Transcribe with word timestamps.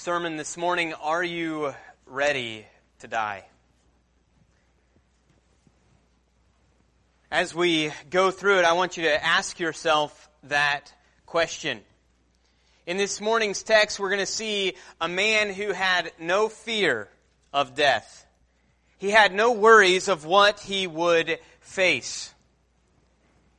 sermon 0.00 0.38
this 0.38 0.56
morning 0.56 0.94
Are 0.94 1.22
you 1.22 1.74
ready 2.06 2.64
to 3.00 3.06
die? 3.06 3.44
As 7.30 7.54
we 7.54 7.92
go 8.08 8.30
through 8.30 8.60
it, 8.60 8.64
I 8.64 8.72
want 8.72 8.96
you 8.96 9.02
to 9.02 9.22
ask 9.22 9.60
yourself 9.60 10.30
that 10.44 10.90
question. 11.26 11.80
In 12.86 12.96
this 12.96 13.20
morning's 13.20 13.62
text, 13.62 14.00
we're 14.00 14.08
going 14.08 14.20
to 14.20 14.26
see 14.26 14.72
a 15.02 15.06
man 15.06 15.52
who 15.52 15.70
had 15.74 16.12
no 16.18 16.48
fear 16.48 17.10
of 17.52 17.74
death. 17.74 18.24
He 18.96 19.10
had 19.10 19.34
no 19.34 19.52
worries 19.52 20.08
of 20.08 20.24
what 20.24 20.60
he 20.60 20.86
would 20.86 21.38
face. 21.60 22.32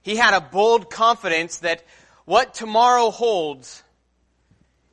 He 0.01 0.15
had 0.15 0.33
a 0.33 0.41
bold 0.41 0.89
confidence 0.89 1.59
that 1.59 1.83
what 2.25 2.55
tomorrow 2.55 3.11
holds 3.11 3.83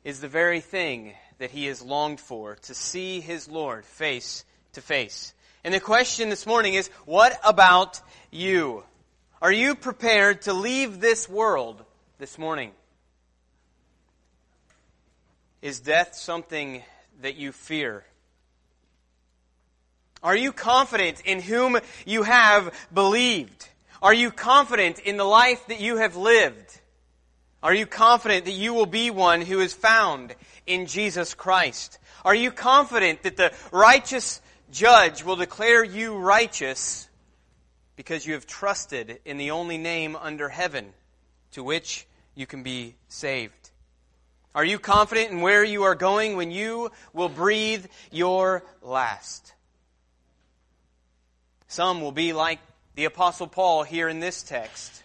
is 0.03 0.21
the 0.21 0.27
very 0.27 0.61
thing 0.61 1.15
that 1.39 1.51
he 1.51 1.65
has 1.65 1.81
longed 1.81 2.19
for, 2.19 2.55
to 2.55 2.73
see 2.73 3.19
his 3.19 3.49
Lord 3.49 3.85
face 3.85 4.45
to 4.73 4.81
face. 4.81 5.33
And 5.63 5.73
the 5.73 5.79
question 5.79 6.29
this 6.29 6.45
morning 6.45 6.75
is, 6.75 6.89
what 7.05 7.37
about 7.43 7.99
you? 8.31 8.83
Are 9.41 9.51
you 9.51 9.75
prepared 9.75 10.43
to 10.43 10.53
leave 10.53 10.99
this 10.99 11.27
world 11.27 11.83
this 12.17 12.37
morning? 12.37 12.71
Is 15.61 15.79
death 15.79 16.15
something 16.15 16.83
that 17.21 17.35
you 17.35 17.51
fear? 17.51 18.05
Are 20.21 20.35
you 20.35 20.51
confident 20.51 21.21
in 21.21 21.41
whom 21.41 21.79
you 22.05 22.23
have 22.23 22.73
believed? 22.93 23.67
Are 24.01 24.13
you 24.13 24.31
confident 24.31 24.99
in 24.99 25.17
the 25.17 25.25
life 25.25 25.65
that 25.67 25.79
you 25.79 25.97
have 25.97 26.15
lived? 26.15 26.79
Are 27.61 27.73
you 27.73 27.85
confident 27.85 28.45
that 28.45 28.51
you 28.51 28.73
will 28.73 28.85
be 28.85 29.11
one 29.11 29.41
who 29.41 29.59
is 29.59 29.73
found 29.73 30.33
in 30.69 30.85
Jesus 30.85 31.33
Christ? 31.33 31.99
Are 32.23 32.35
you 32.35 32.51
confident 32.51 33.23
that 33.23 33.37
the 33.37 33.53
righteous 33.71 34.41
judge 34.71 35.23
will 35.23 35.35
declare 35.35 35.83
you 35.83 36.15
righteous 36.15 37.09
because 37.95 38.25
you 38.25 38.33
have 38.33 38.47
trusted 38.47 39.19
in 39.25 39.37
the 39.37 39.51
only 39.51 39.77
name 39.77 40.15
under 40.15 40.47
heaven 40.47 40.93
to 41.51 41.63
which 41.63 42.07
you 42.35 42.45
can 42.45 42.63
be 42.63 42.95
saved? 43.07 43.71
Are 44.55 44.65
you 44.65 44.79
confident 44.79 45.31
in 45.31 45.41
where 45.41 45.63
you 45.63 45.83
are 45.83 45.95
going 45.95 46.37
when 46.37 46.51
you 46.51 46.91
will 47.13 47.29
breathe 47.29 47.85
your 48.11 48.63
last? 48.81 49.53
Some 51.67 52.01
will 52.01 52.11
be 52.11 52.33
like 52.33 52.59
the 52.95 53.05
Apostle 53.05 53.47
Paul 53.47 53.83
here 53.83 54.09
in 54.09 54.19
this 54.19 54.43
text, 54.43 55.03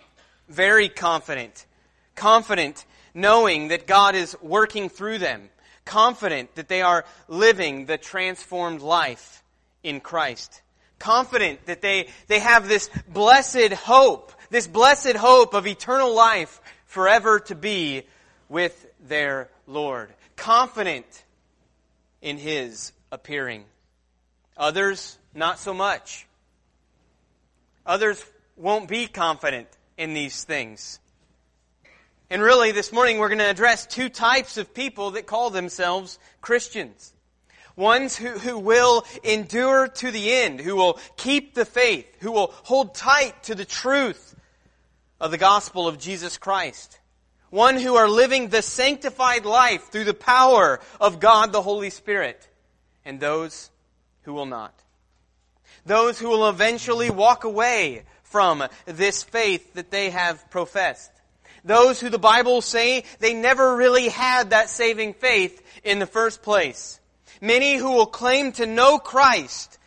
very 0.48 0.88
confident 0.88 1.66
confident 2.14 2.84
knowing 3.12 3.68
that 3.68 3.86
God 3.86 4.14
is 4.14 4.36
working 4.40 4.88
through 4.88 5.18
them, 5.18 5.48
confident 5.84 6.54
that 6.54 6.68
they 6.68 6.82
are 6.82 7.04
living 7.28 7.86
the 7.86 7.98
transformed 7.98 8.80
life 8.80 9.42
in 9.82 10.00
Christ, 10.00 10.62
confident 10.98 11.66
that 11.66 11.82
they, 11.82 12.08
they 12.26 12.38
have 12.38 12.68
this 12.68 12.90
blessed 13.08 13.72
hope, 13.72 14.32
this 14.50 14.66
blessed 14.66 15.16
hope 15.16 15.54
of 15.54 15.66
eternal 15.66 16.14
life 16.14 16.60
forever 16.86 17.40
to 17.40 17.54
be 17.54 18.02
with 18.48 18.86
their 19.06 19.48
Lord, 19.66 20.10
confident 20.36 21.06
in 22.22 22.38
His 22.38 22.92
appearing. 23.12 23.64
Others, 24.56 25.18
not 25.34 25.58
so 25.58 25.74
much. 25.74 26.26
Others 27.84 28.24
won't 28.56 28.88
be 28.88 29.06
confident 29.06 29.68
in 29.98 30.14
these 30.14 30.44
things. 30.44 30.98
And 32.34 32.42
really, 32.42 32.72
this 32.72 32.92
morning 32.92 33.18
we're 33.18 33.28
going 33.28 33.38
to 33.38 33.48
address 33.48 33.86
two 33.86 34.08
types 34.08 34.56
of 34.56 34.74
people 34.74 35.12
that 35.12 35.24
call 35.24 35.50
themselves 35.50 36.18
Christians. 36.40 37.12
Ones 37.76 38.16
who, 38.16 38.30
who 38.30 38.58
will 38.58 39.04
endure 39.22 39.86
to 39.86 40.10
the 40.10 40.32
end, 40.32 40.58
who 40.58 40.74
will 40.74 40.98
keep 41.16 41.54
the 41.54 41.64
faith, 41.64 42.08
who 42.18 42.32
will 42.32 42.52
hold 42.64 42.96
tight 42.96 43.40
to 43.44 43.54
the 43.54 43.64
truth 43.64 44.34
of 45.20 45.30
the 45.30 45.38
gospel 45.38 45.86
of 45.86 46.00
Jesus 46.00 46.36
Christ. 46.36 46.98
One 47.50 47.76
who 47.78 47.94
are 47.94 48.08
living 48.08 48.48
the 48.48 48.62
sanctified 48.62 49.46
life 49.46 49.92
through 49.92 50.02
the 50.02 50.12
power 50.12 50.80
of 51.00 51.20
God 51.20 51.52
the 51.52 51.62
Holy 51.62 51.90
Spirit. 51.90 52.48
And 53.04 53.20
those 53.20 53.70
who 54.22 54.34
will 54.34 54.46
not. 54.46 54.74
Those 55.86 56.18
who 56.18 56.30
will 56.30 56.48
eventually 56.48 57.10
walk 57.10 57.44
away 57.44 58.02
from 58.24 58.64
this 58.86 59.22
faith 59.22 59.74
that 59.74 59.92
they 59.92 60.10
have 60.10 60.50
professed 60.50 61.12
those 61.64 62.00
who 62.00 62.10
the 62.10 62.18
Bible 62.18 62.60
say 62.60 63.04
they 63.18 63.34
never 63.34 63.76
really 63.76 64.08
had 64.08 64.50
that 64.50 64.68
saving 64.68 65.14
faith 65.14 65.62
in 65.82 65.98
the 65.98 66.06
first 66.06 66.42
place. 66.42 67.00
Many 67.40 67.76
who 67.76 67.92
will 67.92 68.06
claim 68.06 68.52
to 68.52 68.66
know 68.66 68.98
Christ, 68.98 69.78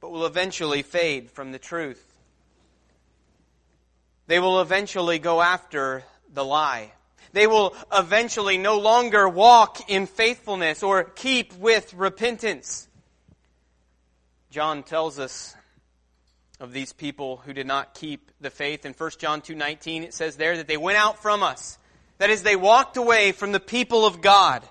but 0.00 0.10
will 0.10 0.26
eventually 0.26 0.82
fade 0.82 1.30
from 1.30 1.52
the 1.52 1.58
truth. 1.58 2.04
They 4.26 4.38
will 4.38 4.60
eventually 4.60 5.18
go 5.18 5.40
after 5.40 6.04
the 6.32 6.44
lie. 6.44 6.92
They 7.32 7.46
will 7.46 7.74
eventually 7.92 8.58
no 8.58 8.78
longer 8.78 9.28
walk 9.28 9.90
in 9.90 10.06
faithfulness 10.06 10.82
or 10.82 11.04
keep 11.04 11.54
with 11.54 11.92
repentance. 11.94 12.88
John 14.50 14.82
tells 14.82 15.18
us 15.18 15.56
of 16.62 16.72
these 16.72 16.92
people 16.92 17.38
who 17.38 17.52
did 17.52 17.66
not 17.66 17.92
keep 17.92 18.30
the 18.40 18.48
faith. 18.48 18.86
In 18.86 18.94
1 18.94 19.18
John 19.18 19.42
2:19 19.42 20.04
it 20.04 20.14
says 20.14 20.36
there 20.36 20.56
that 20.56 20.68
they 20.68 20.76
went 20.76 20.96
out 20.96 21.20
from 21.20 21.42
us. 21.42 21.76
That 22.18 22.30
is 22.30 22.44
they 22.44 22.54
walked 22.54 22.96
away 22.96 23.32
from 23.32 23.50
the 23.50 23.58
people 23.58 24.06
of 24.06 24.20
God. 24.20 24.62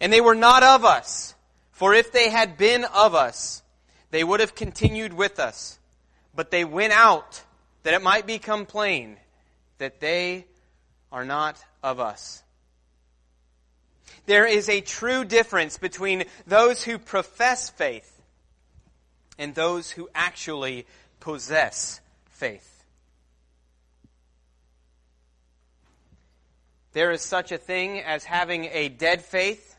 And 0.00 0.12
they 0.12 0.20
were 0.20 0.34
not 0.34 0.62
of 0.62 0.84
us. 0.84 1.34
For 1.72 1.94
if 1.94 2.12
they 2.12 2.28
had 2.28 2.58
been 2.58 2.84
of 2.84 3.14
us, 3.14 3.62
they 4.10 4.22
would 4.22 4.40
have 4.40 4.54
continued 4.54 5.14
with 5.14 5.40
us. 5.40 5.78
But 6.34 6.50
they 6.50 6.64
went 6.64 6.92
out 6.92 7.42
that 7.84 7.94
it 7.94 8.02
might 8.02 8.26
become 8.26 8.66
plain 8.66 9.16
that 9.78 10.00
they 10.00 10.44
are 11.10 11.24
not 11.24 11.56
of 11.82 12.00
us. 12.00 12.42
There 14.26 14.46
is 14.46 14.68
a 14.68 14.82
true 14.82 15.24
difference 15.24 15.78
between 15.78 16.24
those 16.46 16.82
who 16.82 16.98
profess 16.98 17.70
faith 17.70 18.10
and 19.38 19.54
those 19.54 19.90
who 19.90 20.08
actually 20.14 20.86
possess 21.24 22.02
faith. 22.26 22.84
There 26.92 27.12
is 27.12 27.22
such 27.22 27.50
a 27.50 27.56
thing 27.56 28.00
as 28.00 28.24
having 28.24 28.66
a 28.66 28.90
dead 28.90 29.24
faith 29.24 29.74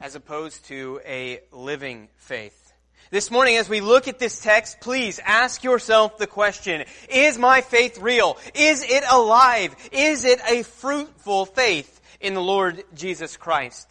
as 0.00 0.16
opposed 0.16 0.64
to 0.66 1.00
a 1.06 1.38
living 1.52 2.08
faith. 2.16 2.72
This 3.12 3.30
morning, 3.30 3.56
as 3.56 3.68
we 3.68 3.80
look 3.80 4.08
at 4.08 4.18
this 4.18 4.40
text, 4.40 4.80
please 4.80 5.20
ask 5.24 5.62
yourself 5.62 6.18
the 6.18 6.26
question, 6.26 6.84
is 7.08 7.38
my 7.38 7.60
faith 7.60 7.98
real? 7.98 8.36
Is 8.56 8.82
it 8.82 9.04
alive? 9.08 9.76
Is 9.92 10.24
it 10.24 10.40
a 10.48 10.64
fruitful 10.64 11.46
faith 11.46 12.00
in 12.20 12.34
the 12.34 12.42
Lord 12.42 12.82
Jesus 12.96 13.36
Christ? 13.36 13.88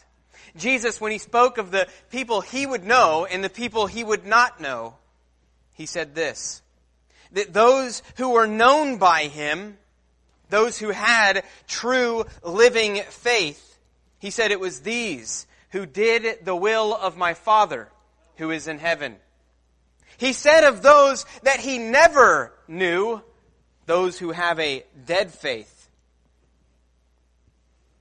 Jesus, 0.57 0.99
when 0.99 1.13
he 1.13 1.17
spoke 1.17 1.57
of 1.57 1.71
the 1.71 1.87
people 2.11 2.41
he 2.41 2.65
would 2.65 2.83
know 2.83 3.25
and 3.25 3.41
the 3.41 3.49
people 3.49 3.87
he 3.87 4.03
would 4.03 4.25
not 4.25 4.59
know, 4.59 4.95
he 5.79 5.85
said 5.85 6.13
this 6.13 6.61
that 7.31 7.53
those 7.53 8.03
who 8.17 8.31
were 8.31 8.47
known 8.47 8.97
by 8.97 9.23
him, 9.23 9.77
those 10.49 10.77
who 10.77 10.89
had 10.89 11.45
true 11.67 12.25
living 12.43 13.01
faith, 13.09 13.77
he 14.17 14.29
said 14.29 14.51
it 14.51 14.59
was 14.59 14.81
these 14.81 15.47
who 15.69 15.85
did 15.85 16.43
the 16.43 16.55
will 16.55 16.93
of 16.93 17.15
my 17.15 17.33
Father 17.33 17.87
who 18.37 18.51
is 18.51 18.67
in 18.67 18.79
heaven. 18.79 19.15
He 20.17 20.33
said 20.33 20.65
of 20.65 20.81
those 20.81 21.25
that 21.43 21.61
he 21.61 21.77
never 21.77 22.51
knew, 22.67 23.21
those 23.85 24.19
who 24.19 24.31
have 24.31 24.59
a 24.59 24.83
dead 25.05 25.31
faith, 25.31 25.87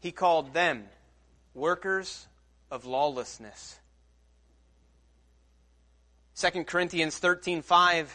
he 0.00 0.11
called 0.11 0.53
them 0.53 0.84
workers 1.55 2.26
of 2.73 2.87
lawlessness. 2.87 3.79
2 6.38 6.64
Corinthians 6.67 7.19
13:5 7.19 8.06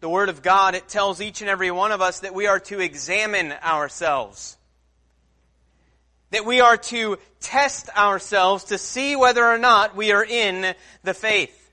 the 0.00 0.08
word 0.08 0.28
of 0.28 0.42
God 0.42 0.74
it 0.74 0.86
tells 0.86 1.22
each 1.22 1.40
and 1.40 1.48
every 1.48 1.70
one 1.70 1.92
of 1.92 2.02
us 2.02 2.20
that 2.20 2.34
we 2.34 2.46
are 2.46 2.60
to 2.60 2.78
examine 2.78 3.52
ourselves. 3.64 4.58
That 6.30 6.44
we 6.44 6.60
are 6.60 6.76
to 6.76 7.18
test 7.40 7.88
ourselves 7.96 8.64
to 8.64 8.76
see 8.76 9.16
whether 9.16 9.42
or 9.42 9.56
not 9.56 9.96
we 9.96 10.12
are 10.12 10.22
in 10.22 10.74
the 11.04 11.14
faith. 11.14 11.72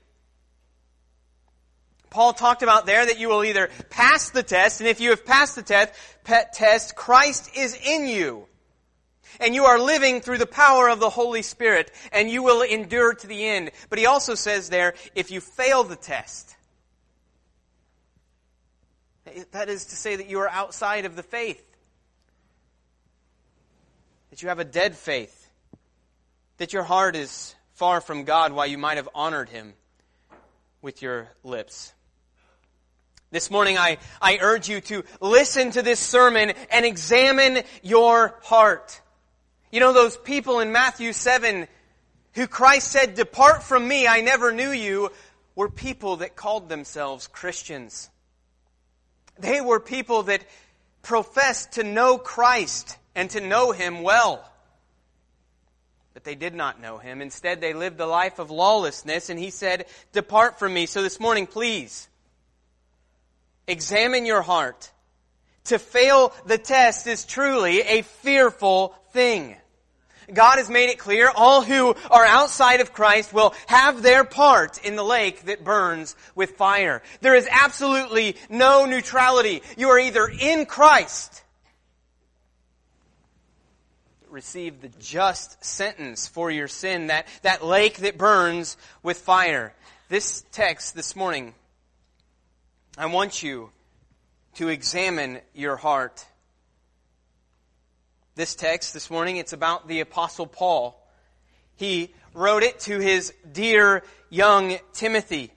Paul 2.08 2.32
talked 2.32 2.62
about 2.62 2.86
there 2.86 3.04
that 3.04 3.18
you 3.18 3.28
will 3.28 3.44
either 3.44 3.68
pass 3.90 4.30
the 4.30 4.42
test 4.42 4.80
and 4.80 4.88
if 4.88 4.98
you 4.98 5.10
have 5.10 5.26
passed 5.26 5.56
the 5.56 5.62
test 5.62 5.92
test 6.54 6.96
Christ 6.96 7.50
is 7.54 7.78
in 7.84 8.08
you 8.08 8.46
and 9.40 9.54
you 9.54 9.64
are 9.64 9.78
living 9.78 10.20
through 10.20 10.38
the 10.38 10.46
power 10.46 10.88
of 10.88 11.00
the 11.00 11.10
Holy 11.10 11.42
Spirit, 11.42 11.90
and 12.12 12.30
you 12.30 12.42
will 12.42 12.62
endure 12.62 13.14
to 13.14 13.26
the 13.26 13.46
end. 13.46 13.70
But 13.90 13.98
he 13.98 14.06
also 14.06 14.34
says 14.34 14.68
there, 14.68 14.94
if 15.14 15.30
you 15.30 15.40
fail 15.40 15.84
the 15.84 15.96
test, 15.96 16.56
that 19.52 19.68
is 19.68 19.86
to 19.86 19.96
say 19.96 20.16
that 20.16 20.28
you 20.28 20.38
are 20.40 20.48
outside 20.48 21.04
of 21.04 21.16
the 21.16 21.22
faith, 21.22 21.62
that 24.30 24.42
you 24.42 24.48
have 24.48 24.58
a 24.58 24.64
dead 24.64 24.96
faith. 24.96 25.50
that 26.58 26.72
your 26.72 26.82
heart 26.82 27.16
is 27.16 27.54
far 27.74 28.00
from 28.00 28.24
God 28.24 28.52
while 28.52 28.66
you 28.66 28.78
might 28.78 28.96
have 28.96 29.08
honored 29.14 29.48
him 29.48 29.74
with 30.82 31.02
your 31.02 31.28
lips. 31.44 31.92
This 33.30 33.50
morning 33.50 33.76
I, 33.76 33.98
I 34.22 34.38
urge 34.40 34.68
you 34.68 34.80
to 34.82 35.04
listen 35.20 35.72
to 35.72 35.82
this 35.82 36.00
sermon 36.00 36.52
and 36.70 36.86
examine 36.86 37.62
your 37.82 38.38
heart. 38.42 39.00
You 39.76 39.80
know 39.80 39.92
those 39.92 40.16
people 40.16 40.60
in 40.60 40.72
Matthew 40.72 41.12
7 41.12 41.68
who 42.32 42.46
Christ 42.46 42.90
said, 42.90 43.14
depart 43.14 43.62
from 43.62 43.86
me, 43.86 44.06
I 44.06 44.22
never 44.22 44.50
knew 44.50 44.70
you, 44.70 45.10
were 45.54 45.68
people 45.68 46.16
that 46.16 46.34
called 46.34 46.70
themselves 46.70 47.26
Christians. 47.26 48.08
They 49.38 49.60
were 49.60 49.78
people 49.78 50.22
that 50.22 50.42
professed 51.02 51.72
to 51.72 51.84
know 51.84 52.16
Christ 52.16 52.96
and 53.14 53.28
to 53.32 53.40
know 53.42 53.72
Him 53.72 54.02
well. 54.02 54.50
But 56.14 56.24
they 56.24 56.36
did 56.36 56.54
not 56.54 56.80
know 56.80 56.96
Him. 56.96 57.20
Instead, 57.20 57.60
they 57.60 57.74
lived 57.74 58.00
a 58.00 58.06
life 58.06 58.38
of 58.38 58.50
lawlessness, 58.50 59.28
and 59.28 59.38
He 59.38 59.50
said, 59.50 59.84
Depart 60.12 60.58
from 60.58 60.72
me. 60.72 60.86
So 60.86 61.02
this 61.02 61.20
morning, 61.20 61.46
please, 61.46 62.08
examine 63.68 64.24
your 64.24 64.40
heart. 64.40 64.90
To 65.64 65.78
fail 65.78 66.32
the 66.46 66.56
test 66.56 67.06
is 67.06 67.26
truly 67.26 67.82
a 67.82 68.00
fearful 68.00 68.94
thing. 69.10 69.56
God 70.32 70.56
has 70.58 70.68
made 70.68 70.90
it 70.90 70.98
clear 70.98 71.30
all 71.34 71.62
who 71.62 71.94
are 72.10 72.24
outside 72.24 72.80
of 72.80 72.92
Christ 72.92 73.32
will 73.32 73.54
have 73.66 74.02
their 74.02 74.24
part 74.24 74.84
in 74.84 74.96
the 74.96 75.04
lake 75.04 75.42
that 75.44 75.64
burns 75.64 76.16
with 76.34 76.52
fire. 76.52 77.02
There 77.20 77.34
is 77.34 77.48
absolutely 77.50 78.36
no 78.48 78.84
neutrality. 78.86 79.62
You 79.76 79.90
are 79.90 79.98
either 79.98 80.26
in 80.26 80.66
Christ, 80.66 81.42
receive 84.28 84.80
the 84.80 84.90
just 85.00 85.64
sentence 85.64 86.26
for 86.26 86.50
your 86.50 86.68
sin, 86.68 87.06
that, 87.06 87.26
that 87.42 87.64
lake 87.64 87.98
that 87.98 88.18
burns 88.18 88.76
with 89.02 89.18
fire. 89.18 89.74
This 90.08 90.44
text 90.52 90.94
this 90.94 91.16
morning, 91.16 91.54
I 92.98 93.06
want 93.06 93.42
you 93.42 93.70
to 94.56 94.68
examine 94.68 95.40
your 95.54 95.76
heart 95.76 96.24
this 98.36 98.54
text 98.54 98.92
this 98.92 99.10
morning. 99.10 99.38
It's 99.38 99.54
about 99.54 99.88
the 99.88 100.00
Apostle 100.00 100.46
Paul. 100.46 101.02
He 101.74 102.14
wrote 102.34 102.62
it 102.62 102.78
to 102.80 102.98
his 102.98 103.32
dear 103.50 104.04
young 104.28 104.76
Timothy. 104.92 105.52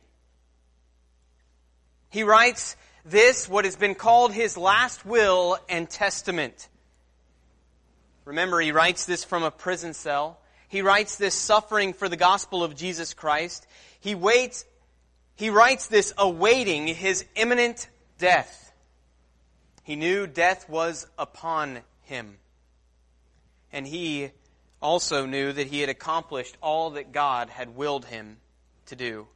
He 2.09 2.23
writes 2.23 2.77
this, 3.03 3.49
what 3.49 3.65
has 3.65 3.75
been 3.75 3.95
called 3.95 4.33
his 4.33 4.57
last 4.57 5.05
will 5.05 5.57
and 5.67 5.89
testament. 5.89 6.69
Remember, 8.23 8.61
he 8.61 8.71
writes 8.71 9.05
this 9.05 9.25
from 9.25 9.43
a 9.43 9.51
prison 9.51 9.93
cell. 9.93 10.39
He 10.69 10.81
writes 10.81 11.17
this 11.17 11.35
suffering 11.35 11.91
for 11.91 12.07
the 12.07 12.15
gospel 12.15 12.63
of 12.63 12.77
Jesus 12.77 13.13
Christ. 13.13 13.67
He 13.99 14.15
waits, 14.15 14.63
he 15.35 15.49
writes 15.49 15.87
this 15.87 16.13
awaiting 16.17 16.87
his 16.87 17.25
imminent 17.35 17.89
death. 18.19 18.71
He 19.83 19.97
knew 19.97 20.27
death 20.27 20.69
was 20.69 21.07
upon 21.17 21.79
him 22.03 22.37
and 23.71 23.85
he 23.85 24.31
also 24.81 25.25
knew 25.25 25.51
that 25.51 25.67
he 25.67 25.81
had 25.81 25.89
accomplished 25.89 26.57
all 26.61 26.91
that 26.91 27.11
God 27.11 27.49
had 27.49 27.75
willed 27.75 28.05
him 28.05 28.37
to 28.87 28.95
do. 28.95 29.27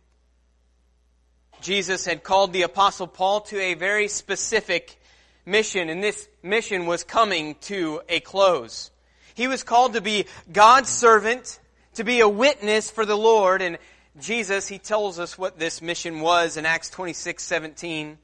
Jesus 1.62 2.06
had 2.06 2.24
called 2.24 2.54
the 2.54 2.64
apostle 2.64 3.08
Paul 3.08 3.42
to 3.42 3.60
a 3.60 3.74
very 3.74 4.08
specific 4.08 5.00
mission, 5.46 5.90
and 5.90 6.04
this 6.04 6.28
mission 6.42 6.86
was 6.86 7.04
coming 7.04 7.56
to 7.62 8.02
a 8.10 8.20
close. 8.20 8.92
He 9.34 9.48
was 9.48 9.64
called 9.64 9.94
to 9.94 10.02
be 10.02 10.26
God's 10.52 10.90
servant, 10.90 11.60
to 11.96 12.04
be 12.04 12.20
a 12.20 12.28
witness 12.28 12.92
for 12.92 13.06
the 13.06 13.18
Lord, 13.18 13.62
and 13.62 13.78
Jesus, 14.20 14.68
he 14.68 14.78
tells 14.78 15.20
us 15.20 15.38
what 15.38 15.58
this 15.58 15.82
mission 15.82 16.20
was 16.20 16.58
in 16.58 16.66
Acts 16.66 16.90
26, 16.92 17.44
17. 17.44 18.18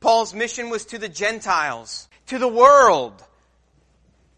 Paul's 0.00 0.32
mission 0.32 0.70
was 0.70 0.86
to 0.86 0.98
the 0.98 1.10
Gentiles, 1.10 2.08
to 2.28 2.38
the 2.38 2.48
world, 2.48 3.22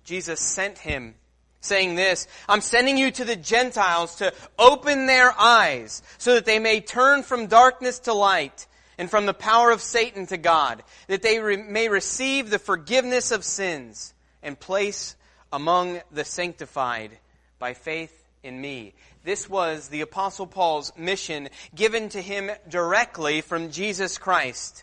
Jesus 0.05 0.41
sent 0.41 0.79
him 0.79 1.15
saying 1.63 1.95
this, 1.95 2.27
I'm 2.49 2.61
sending 2.61 2.99
you 2.99 3.11
to 3.13 3.25
the 3.25 3.37
Gentiles 3.37 4.17
to 4.17 4.35
open 4.59 5.07
their 5.07 5.33
eyes 5.39 6.03
so 6.19 6.35
that 6.35 6.45
they 6.45 6.59
may 6.59 6.81
turn 6.81 7.23
from 7.23 7.47
darkness 7.47 8.01
to 8.01 8.13
light 8.13 8.67
and 8.99 9.09
from 9.09 9.27
the 9.27 9.35
power 9.35 9.71
of 9.71 9.81
Satan 9.81 10.27
to 10.27 10.37
God, 10.37 10.83
that 11.07 11.23
they 11.23 11.39
re- 11.39 11.57
may 11.57 11.89
receive 11.89 12.51
the 12.51 12.59
forgiveness 12.59 13.31
of 13.31 13.45
sins 13.45 14.13
and 14.43 14.59
place 14.59 15.17
among 15.53 16.01
the 16.11 16.25
sanctified 16.25 17.19
by 17.59 17.75
faith 17.75 18.23
in 18.43 18.61
me. 18.61 18.93
This 19.25 19.49
was 19.49 19.89
the 19.89 20.01
apostle 20.01 20.49
Paul's 20.49 20.93
mission 20.97 21.49
given 21.75 22.09
to 22.11 22.21
him 22.21 22.51
directly 22.69 23.41
from 23.41 23.71
Jesus 23.71 24.19
Christ. 24.19 24.83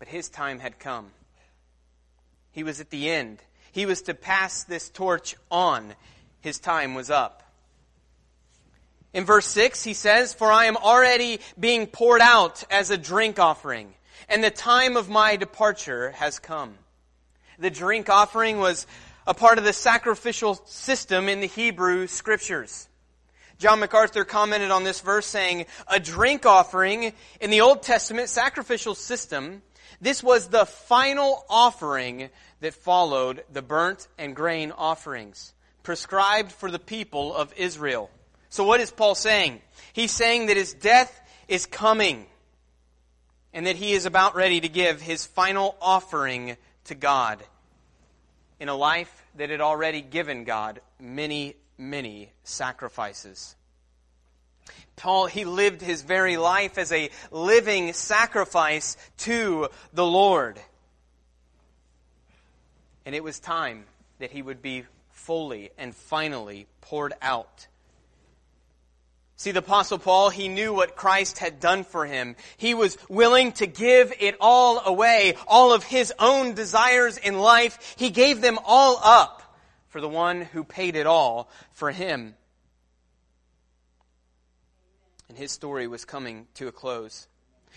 But 0.00 0.08
his 0.08 0.28
time 0.28 0.58
had 0.58 0.80
come. 0.80 1.12
He 2.52 2.62
was 2.62 2.80
at 2.80 2.90
the 2.90 3.10
end. 3.10 3.42
He 3.72 3.86
was 3.86 4.02
to 4.02 4.14
pass 4.14 4.64
this 4.64 4.88
torch 4.90 5.34
on. 5.50 5.94
His 6.40 6.58
time 6.58 6.94
was 6.94 7.10
up. 7.10 7.42
In 9.12 9.24
verse 9.24 9.46
6, 9.46 9.82
he 9.82 9.94
says, 9.94 10.32
For 10.32 10.50
I 10.50 10.66
am 10.66 10.76
already 10.76 11.40
being 11.58 11.86
poured 11.86 12.20
out 12.20 12.64
as 12.70 12.90
a 12.90 12.96
drink 12.96 13.38
offering, 13.38 13.94
and 14.28 14.42
the 14.42 14.50
time 14.50 14.96
of 14.96 15.10
my 15.10 15.36
departure 15.36 16.12
has 16.12 16.38
come. 16.38 16.74
The 17.58 17.70
drink 17.70 18.08
offering 18.08 18.58
was 18.58 18.86
a 19.26 19.34
part 19.34 19.58
of 19.58 19.64
the 19.64 19.72
sacrificial 19.72 20.54
system 20.66 21.28
in 21.28 21.40
the 21.40 21.46
Hebrew 21.46 22.06
scriptures. 22.06 22.88
John 23.58 23.80
MacArthur 23.80 24.24
commented 24.24 24.70
on 24.70 24.82
this 24.82 25.00
verse 25.00 25.26
saying, 25.26 25.66
A 25.86 26.00
drink 26.00 26.46
offering 26.46 27.12
in 27.40 27.50
the 27.50 27.60
Old 27.60 27.82
Testament 27.82 28.28
sacrificial 28.28 28.94
system 28.94 29.62
this 30.00 30.22
was 30.22 30.48
the 30.48 30.66
final 30.66 31.44
offering 31.48 32.30
that 32.60 32.74
followed 32.74 33.44
the 33.52 33.62
burnt 33.62 34.08
and 34.18 34.34
grain 34.34 34.72
offerings 34.72 35.52
prescribed 35.82 36.52
for 36.52 36.70
the 36.70 36.78
people 36.78 37.34
of 37.34 37.52
Israel. 37.56 38.10
So 38.50 38.64
what 38.64 38.80
is 38.80 38.90
Paul 38.90 39.14
saying? 39.14 39.60
He's 39.92 40.12
saying 40.12 40.46
that 40.46 40.56
his 40.56 40.74
death 40.74 41.20
is 41.48 41.66
coming 41.66 42.26
and 43.52 43.66
that 43.66 43.76
he 43.76 43.92
is 43.92 44.06
about 44.06 44.34
ready 44.34 44.60
to 44.60 44.68
give 44.68 45.00
his 45.00 45.26
final 45.26 45.76
offering 45.80 46.56
to 46.84 46.94
God 46.94 47.42
in 48.60 48.68
a 48.68 48.74
life 48.74 49.24
that 49.36 49.50
had 49.50 49.60
already 49.60 50.02
given 50.02 50.44
God 50.44 50.80
many, 51.00 51.56
many 51.78 52.30
sacrifices. 52.44 53.56
Paul, 54.96 55.26
he 55.26 55.44
lived 55.44 55.80
his 55.80 56.02
very 56.02 56.36
life 56.36 56.78
as 56.78 56.92
a 56.92 57.10
living 57.30 57.92
sacrifice 57.92 58.96
to 59.18 59.68
the 59.92 60.06
Lord. 60.06 60.60
And 63.04 63.14
it 63.14 63.24
was 63.24 63.40
time 63.40 63.84
that 64.20 64.30
he 64.30 64.42
would 64.42 64.62
be 64.62 64.84
fully 65.10 65.70
and 65.76 65.94
finally 65.94 66.66
poured 66.80 67.14
out. 67.20 67.66
See, 69.36 69.50
the 69.50 69.58
apostle 69.58 69.98
Paul, 69.98 70.30
he 70.30 70.46
knew 70.46 70.72
what 70.72 70.94
Christ 70.94 71.38
had 71.38 71.58
done 71.58 71.82
for 71.82 72.06
him. 72.06 72.36
He 72.56 72.74
was 72.74 72.96
willing 73.08 73.50
to 73.52 73.66
give 73.66 74.12
it 74.20 74.36
all 74.40 74.82
away, 74.86 75.34
all 75.48 75.72
of 75.72 75.82
his 75.82 76.12
own 76.20 76.54
desires 76.54 77.16
in 77.16 77.40
life. 77.40 77.96
He 77.98 78.10
gave 78.10 78.40
them 78.40 78.60
all 78.64 79.00
up 79.02 79.42
for 79.88 80.00
the 80.00 80.08
one 80.08 80.42
who 80.42 80.62
paid 80.62 80.94
it 80.94 81.08
all 81.08 81.50
for 81.72 81.90
him 81.90 82.36
and 85.32 85.38
his 85.38 85.50
story 85.50 85.86
was 85.86 86.04
coming 86.04 86.46
to 86.52 86.68
a 86.68 86.72
close. 86.72 87.26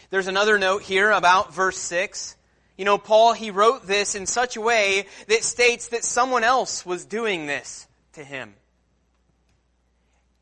There's 0.10 0.28
another 0.28 0.60
note 0.60 0.82
here 0.82 1.10
about 1.10 1.54
verse 1.54 1.78
6. 1.78 2.36
You 2.78 2.84
know, 2.84 2.98
Paul, 2.98 3.32
he 3.32 3.50
wrote 3.50 3.88
this 3.88 4.14
in 4.14 4.26
such 4.26 4.58
a 4.58 4.62
way 4.62 5.06
that 5.30 5.42
states 5.42 5.88
that 5.88 6.04
someone 6.04 6.44
else 6.44 6.86
was 6.86 7.06
doing 7.06 7.46
this 7.46 7.88
to 8.12 8.26
him, 8.26 8.56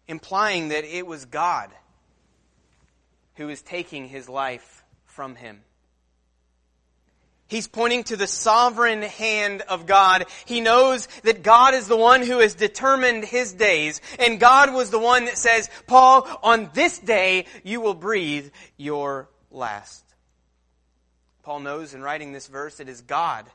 implying 0.08 0.70
that 0.70 0.86
it 0.86 1.06
was 1.06 1.26
God 1.26 1.70
who 3.36 3.46
was 3.46 3.62
taking 3.62 4.08
his 4.08 4.28
life 4.28 4.84
from 5.06 5.36
him. 5.36 5.62
He's 7.54 7.68
pointing 7.68 8.04
to 8.06 8.18
the 8.18 8.26
sovereign 8.26 9.04
hand 9.04 9.62
of 9.62 9.86
God. 9.86 10.26
He 10.46 10.60
knows 10.60 11.08
that 11.22 11.44
God 11.44 11.76
is 11.76 11.88
the 11.88 11.96
one 11.96 12.24
who 12.24 12.40
has 12.40 12.56
determined 12.56 13.24
his 13.24 13.54
days. 13.54 14.02
And 14.18 14.40
God 14.40 14.74
was 14.74 14.90
the 14.90 14.98
one 14.98 15.26
that 15.26 15.38
says, 15.38 15.70
Paul, 15.86 16.28
on 16.42 16.72
this 16.74 16.98
day 16.98 17.46
you 17.64 17.80
will 17.80 17.94
breathe 17.94 18.50
your 18.76 19.30
last. 19.52 20.04
Paul 21.44 21.60
knows 21.60 21.94
in 21.94 22.02
writing 22.02 22.34
this 22.34 22.48
verse 22.48 22.80
it 22.80 22.90
is 22.90 23.02
God 23.02 23.46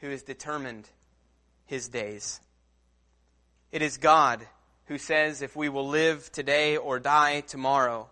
who 0.00 0.10
has 0.10 0.22
determined 0.22 0.86
his 1.64 1.88
days. 1.88 2.38
It 3.70 3.80
is 3.80 3.96
God 3.96 4.46
who 4.88 4.98
says 4.98 5.40
if 5.40 5.56
we 5.56 5.70
will 5.70 5.88
live 5.88 6.30
today 6.32 6.76
or 6.76 6.98
die 6.98 7.40
tomorrow. 7.40 8.10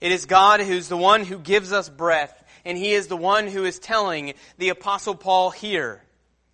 It 0.00 0.10
is 0.10 0.26
God 0.26 0.60
who's 0.60 0.88
the 0.88 0.96
one 0.96 1.24
who 1.24 1.38
gives 1.38 1.72
us 1.72 1.88
breath 1.88 2.42
and 2.64 2.76
he 2.76 2.92
is 2.92 3.06
the 3.06 3.16
one 3.16 3.46
who 3.46 3.64
is 3.64 3.78
telling 3.78 4.34
the 4.58 4.68
Apostle 4.70 5.14
Paul 5.14 5.50
here 5.50 6.02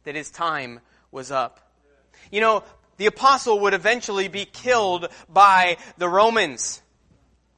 that 0.04 0.14
his 0.14 0.30
time 0.30 0.80
was 1.10 1.30
up. 1.30 1.60
You 2.30 2.40
know, 2.40 2.64
The 2.96 3.06
apostle 3.06 3.60
would 3.60 3.74
eventually 3.74 4.28
be 4.28 4.44
killed 4.44 5.08
by 5.28 5.76
the 5.98 6.08
Romans. 6.08 6.80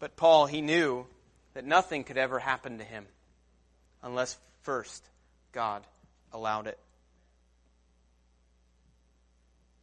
But 0.00 0.16
Paul, 0.16 0.46
he 0.46 0.60
knew 0.60 1.06
that 1.54 1.64
nothing 1.64 2.04
could 2.04 2.18
ever 2.18 2.38
happen 2.38 2.78
to 2.78 2.84
him 2.84 3.06
unless 4.02 4.36
first 4.62 5.04
God 5.52 5.84
allowed 6.32 6.66
it. 6.66 6.78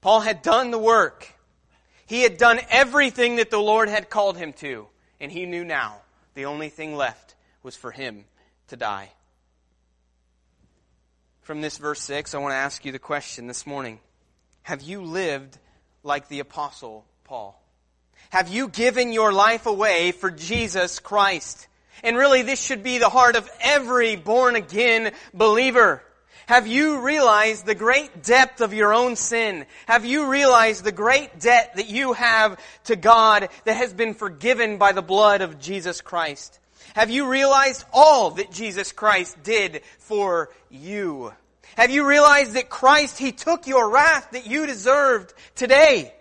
Paul 0.02 0.20
had 0.20 0.42
done 0.42 0.72
the 0.72 0.78
work. 0.78 1.34
He 2.06 2.22
had 2.22 2.38
done 2.38 2.60
everything 2.70 3.38
that 3.38 3.50
the 3.50 3.60
Lord 3.60 3.90
had 3.90 4.10
called 4.10 4.38
him 4.38 4.54
to, 4.54 4.88
and 5.20 5.32
he 5.32 5.46
knew 5.46 5.64
now 5.64 6.02
the 6.36 6.46
only 6.46 6.70
thing 6.70 6.96
left 6.96 7.36
was 7.64 7.76
for 7.76 7.92
him 7.92 8.26
to 8.68 8.76
die. 8.76 9.12
From 11.42 11.62
this 11.62 11.78
verse 11.78 12.02
6, 12.02 12.34
I 12.34 12.40
want 12.40 12.54
to 12.54 12.58
ask 12.58 12.86
you 12.86 12.92
the 12.92 13.00
question 13.00 13.48
this 13.48 13.68
morning. 13.68 14.00
Have 14.64 14.82
you 14.82 15.04
lived 15.04 15.58
like 16.04 16.28
the 16.28 16.40
apostle 16.40 17.06
Paul? 17.24 17.62
Have 18.32 18.50
you 18.50 18.68
given 18.68 19.14
your 19.14 19.32
life 19.32 19.68
away 19.68 20.12
for 20.12 20.32
Jesus 20.32 21.00
Christ? 21.00 21.68
And 22.04 22.18
really, 22.18 22.42
this 22.42 22.60
should 22.60 22.84
be 22.84 22.98
the 22.98 23.10
heart 23.10 23.36
of 23.36 23.50
every 23.62 24.16
born 24.16 24.56
again 24.56 25.14
believer. 25.34 26.02
Have 26.48 26.68
you 26.68 27.02
realized 27.02 27.66
the 27.66 27.76
great 27.76 28.24
depth 28.24 28.62
of 28.62 28.74
your 28.74 28.94
own 28.94 29.16
sin? 29.16 29.66
Have 29.88 30.06
you 30.06 30.30
realized 30.30 30.84
the 30.84 30.92
great 30.92 31.40
debt 31.40 31.76
that 31.76 31.90
you 31.90 32.14
have 32.14 32.60
to 32.86 32.96
God 32.96 33.50
that 33.66 33.78
has 33.78 33.94
been 33.94 34.14
forgiven 34.14 34.78
by 34.78 34.92
the 34.92 35.02
blood 35.02 35.42
of 35.42 35.60
Jesus 35.60 36.02
Christ? 36.02 36.60
Have 36.96 37.10
you 37.10 37.30
realized 37.30 37.84
all 37.92 38.32
that 38.32 38.54
Jesus 38.54 38.94
Christ 38.94 39.44
did 39.44 39.82
for 40.00 40.50
you? 40.70 41.34
Have 41.76 41.92
you 41.92 42.08
realized 42.08 42.54
that 42.54 42.70
Christ, 42.70 43.18
He 43.18 43.34
took 43.34 43.68
your 43.68 43.92
wrath 43.92 44.32
that 44.32 44.48
you 44.48 44.66
deserved 44.66 45.34
today? 45.56 46.14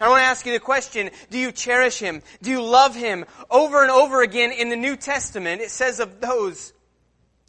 I 0.00 0.08
want 0.08 0.20
to 0.20 0.24
ask 0.24 0.46
you 0.46 0.54
the 0.54 0.58
question, 0.58 1.10
do 1.28 1.36
you 1.36 1.52
cherish 1.52 1.98
Him? 1.98 2.22
Do 2.40 2.50
you 2.50 2.62
love 2.62 2.94
Him? 2.94 3.26
Over 3.50 3.82
and 3.82 3.90
over 3.90 4.22
again 4.22 4.52
in 4.52 4.70
the 4.70 4.76
New 4.76 4.96
Testament, 4.96 5.60
it 5.60 5.70
says 5.70 6.00
of 6.00 6.18
those 6.18 6.72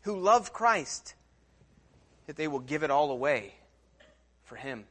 who 0.01 0.20
love 0.20 0.51
Christ, 0.51 1.15
that 2.27 2.36
they 2.36 2.50
will 2.50 2.60
give 2.60 2.84
it 2.84 2.91
all 2.91 3.12
away 3.12 3.53
for 4.43 4.58
Him. 4.58 4.84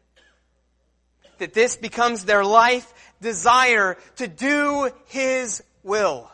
That 1.37 1.53
this 1.53 1.77
becomes 1.77 2.25
their 2.25 2.43
life 2.43 2.91
desire 3.21 3.99
to 4.17 4.27
do 4.27 4.91
His 5.09 5.63
will. 5.83 6.31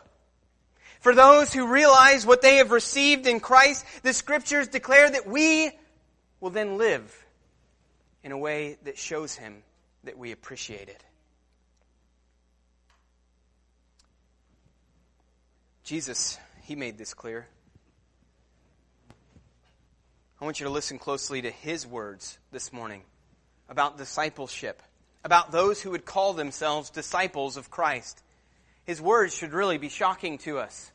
For 1.07 1.15
those 1.15 1.53
who 1.53 1.67
realize 1.67 2.25
what 2.25 2.41
they 2.41 2.57
have 2.57 2.71
received 2.71 3.27
in 3.27 3.39
Christ, 3.39 3.85
the 4.03 4.11
scriptures 4.11 4.67
declare 4.67 5.09
that 5.09 5.25
we 5.25 5.71
will 6.41 6.49
then 6.49 6.77
live 6.77 7.25
in 8.25 8.33
a 8.33 8.37
way 8.37 8.77
that 8.83 8.97
shows 8.97 9.33
Him 9.33 9.63
that 10.03 10.17
we 10.17 10.33
appreciate 10.33 10.89
it. 10.89 11.01
Jesus, 15.85 16.37
He 16.63 16.75
made 16.75 16.97
this 16.97 17.13
clear. 17.13 17.47
I 20.41 20.43
want 20.43 20.59
you 20.59 20.65
to 20.65 20.73
listen 20.73 20.99
closely 20.99 21.41
to 21.41 21.51
his 21.51 21.87
words 21.87 22.37
this 22.51 22.73
morning 22.73 23.01
about 23.69 23.97
discipleship, 23.97 24.83
about 25.23 25.53
those 25.53 25.81
who 25.81 25.91
would 25.91 26.03
call 26.03 26.33
themselves 26.33 26.89
disciples 26.89 27.55
of 27.55 27.71
Christ. 27.71 28.21
His 28.83 29.01
words 29.01 29.33
should 29.33 29.53
really 29.53 29.77
be 29.77 29.87
shocking 29.87 30.37
to 30.39 30.59
us. 30.59 30.91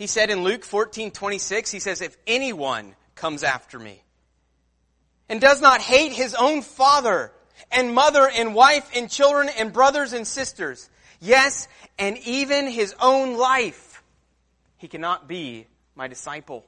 He 0.00 0.06
said 0.06 0.30
in 0.30 0.44
Luke 0.44 0.64
14, 0.64 1.10
26, 1.10 1.70
he 1.70 1.78
says, 1.78 2.00
If 2.00 2.16
anyone 2.26 2.94
comes 3.14 3.42
after 3.42 3.78
me 3.78 4.02
and 5.28 5.42
does 5.42 5.60
not 5.60 5.82
hate 5.82 6.12
his 6.12 6.34
own 6.34 6.62
father 6.62 7.30
and 7.70 7.94
mother 7.94 8.26
and 8.26 8.54
wife 8.54 8.90
and 8.96 9.10
children 9.10 9.50
and 9.58 9.74
brothers 9.74 10.14
and 10.14 10.26
sisters, 10.26 10.88
yes, 11.20 11.68
and 11.98 12.16
even 12.24 12.66
his 12.66 12.94
own 12.98 13.36
life, 13.36 14.02
he 14.78 14.88
cannot 14.88 15.28
be 15.28 15.66
my 15.94 16.08
disciple. 16.08 16.64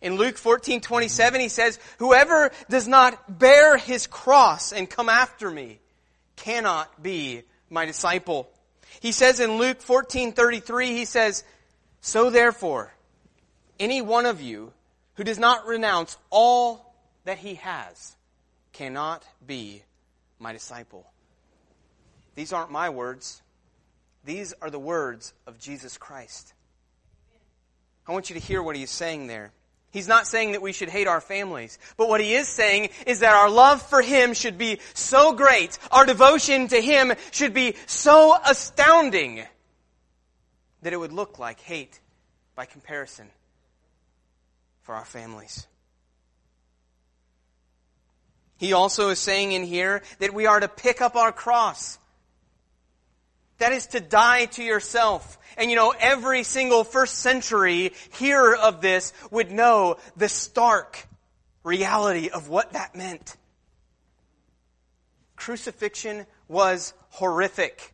In 0.00 0.16
Luke 0.16 0.38
14, 0.38 0.80
27, 0.80 1.40
he 1.40 1.48
says, 1.48 1.78
Whoever 1.98 2.50
does 2.68 2.88
not 2.88 3.38
bear 3.38 3.76
his 3.76 4.08
cross 4.08 4.72
and 4.72 4.90
come 4.90 5.08
after 5.08 5.48
me 5.52 5.78
cannot 6.34 7.00
be 7.00 7.44
my 7.70 7.86
disciple. 7.86 8.50
He 9.00 9.12
says 9.12 9.40
in 9.40 9.58
Luke 9.58 9.80
14, 9.80 10.32
33, 10.32 10.88
he 10.88 11.04
says, 11.04 11.44
So 12.00 12.30
therefore, 12.30 12.94
any 13.78 14.02
one 14.02 14.26
of 14.26 14.40
you 14.40 14.72
who 15.14 15.24
does 15.24 15.38
not 15.38 15.66
renounce 15.66 16.16
all 16.30 16.94
that 17.24 17.38
he 17.38 17.54
has 17.54 18.16
cannot 18.72 19.24
be 19.46 19.82
my 20.38 20.52
disciple. 20.52 21.06
These 22.34 22.52
aren't 22.52 22.70
my 22.70 22.90
words. 22.90 23.42
These 24.24 24.54
are 24.60 24.70
the 24.70 24.78
words 24.78 25.32
of 25.46 25.58
Jesus 25.58 25.96
Christ. 25.98 26.52
I 28.06 28.12
want 28.12 28.28
you 28.28 28.34
to 28.34 28.40
hear 28.40 28.62
what 28.62 28.76
he's 28.76 28.90
saying 28.90 29.28
there. 29.28 29.52
He's 29.94 30.08
not 30.08 30.26
saying 30.26 30.52
that 30.52 30.60
we 30.60 30.72
should 30.72 30.88
hate 30.88 31.06
our 31.06 31.20
families. 31.20 31.78
But 31.96 32.08
what 32.08 32.20
he 32.20 32.34
is 32.34 32.48
saying 32.48 32.88
is 33.06 33.20
that 33.20 33.32
our 33.32 33.48
love 33.48 33.80
for 33.80 34.02
him 34.02 34.34
should 34.34 34.58
be 34.58 34.80
so 34.92 35.34
great, 35.34 35.78
our 35.92 36.04
devotion 36.04 36.66
to 36.66 36.80
him 36.80 37.12
should 37.30 37.54
be 37.54 37.76
so 37.86 38.36
astounding 38.44 39.44
that 40.82 40.92
it 40.92 40.96
would 40.96 41.12
look 41.12 41.38
like 41.38 41.60
hate 41.60 42.00
by 42.56 42.64
comparison 42.64 43.28
for 44.82 44.96
our 44.96 45.04
families. 45.04 45.64
He 48.56 48.72
also 48.72 49.10
is 49.10 49.20
saying 49.20 49.52
in 49.52 49.62
here 49.62 50.02
that 50.18 50.34
we 50.34 50.46
are 50.46 50.58
to 50.58 50.66
pick 50.66 51.02
up 51.02 51.14
our 51.14 51.30
cross. 51.30 52.00
That 53.58 53.72
is 53.72 53.86
to 53.88 54.00
die 54.00 54.46
to 54.46 54.62
yourself. 54.62 55.38
And 55.56 55.70
you 55.70 55.76
know, 55.76 55.94
every 55.98 56.42
single 56.42 56.84
first 56.84 57.18
century 57.18 57.92
hearer 58.18 58.56
of 58.56 58.80
this 58.80 59.12
would 59.30 59.50
know 59.50 59.96
the 60.16 60.28
stark 60.28 61.06
reality 61.62 62.28
of 62.28 62.48
what 62.48 62.72
that 62.72 62.94
meant. 62.94 63.36
Crucifixion 65.36 66.26
was 66.48 66.94
horrific. 67.10 67.92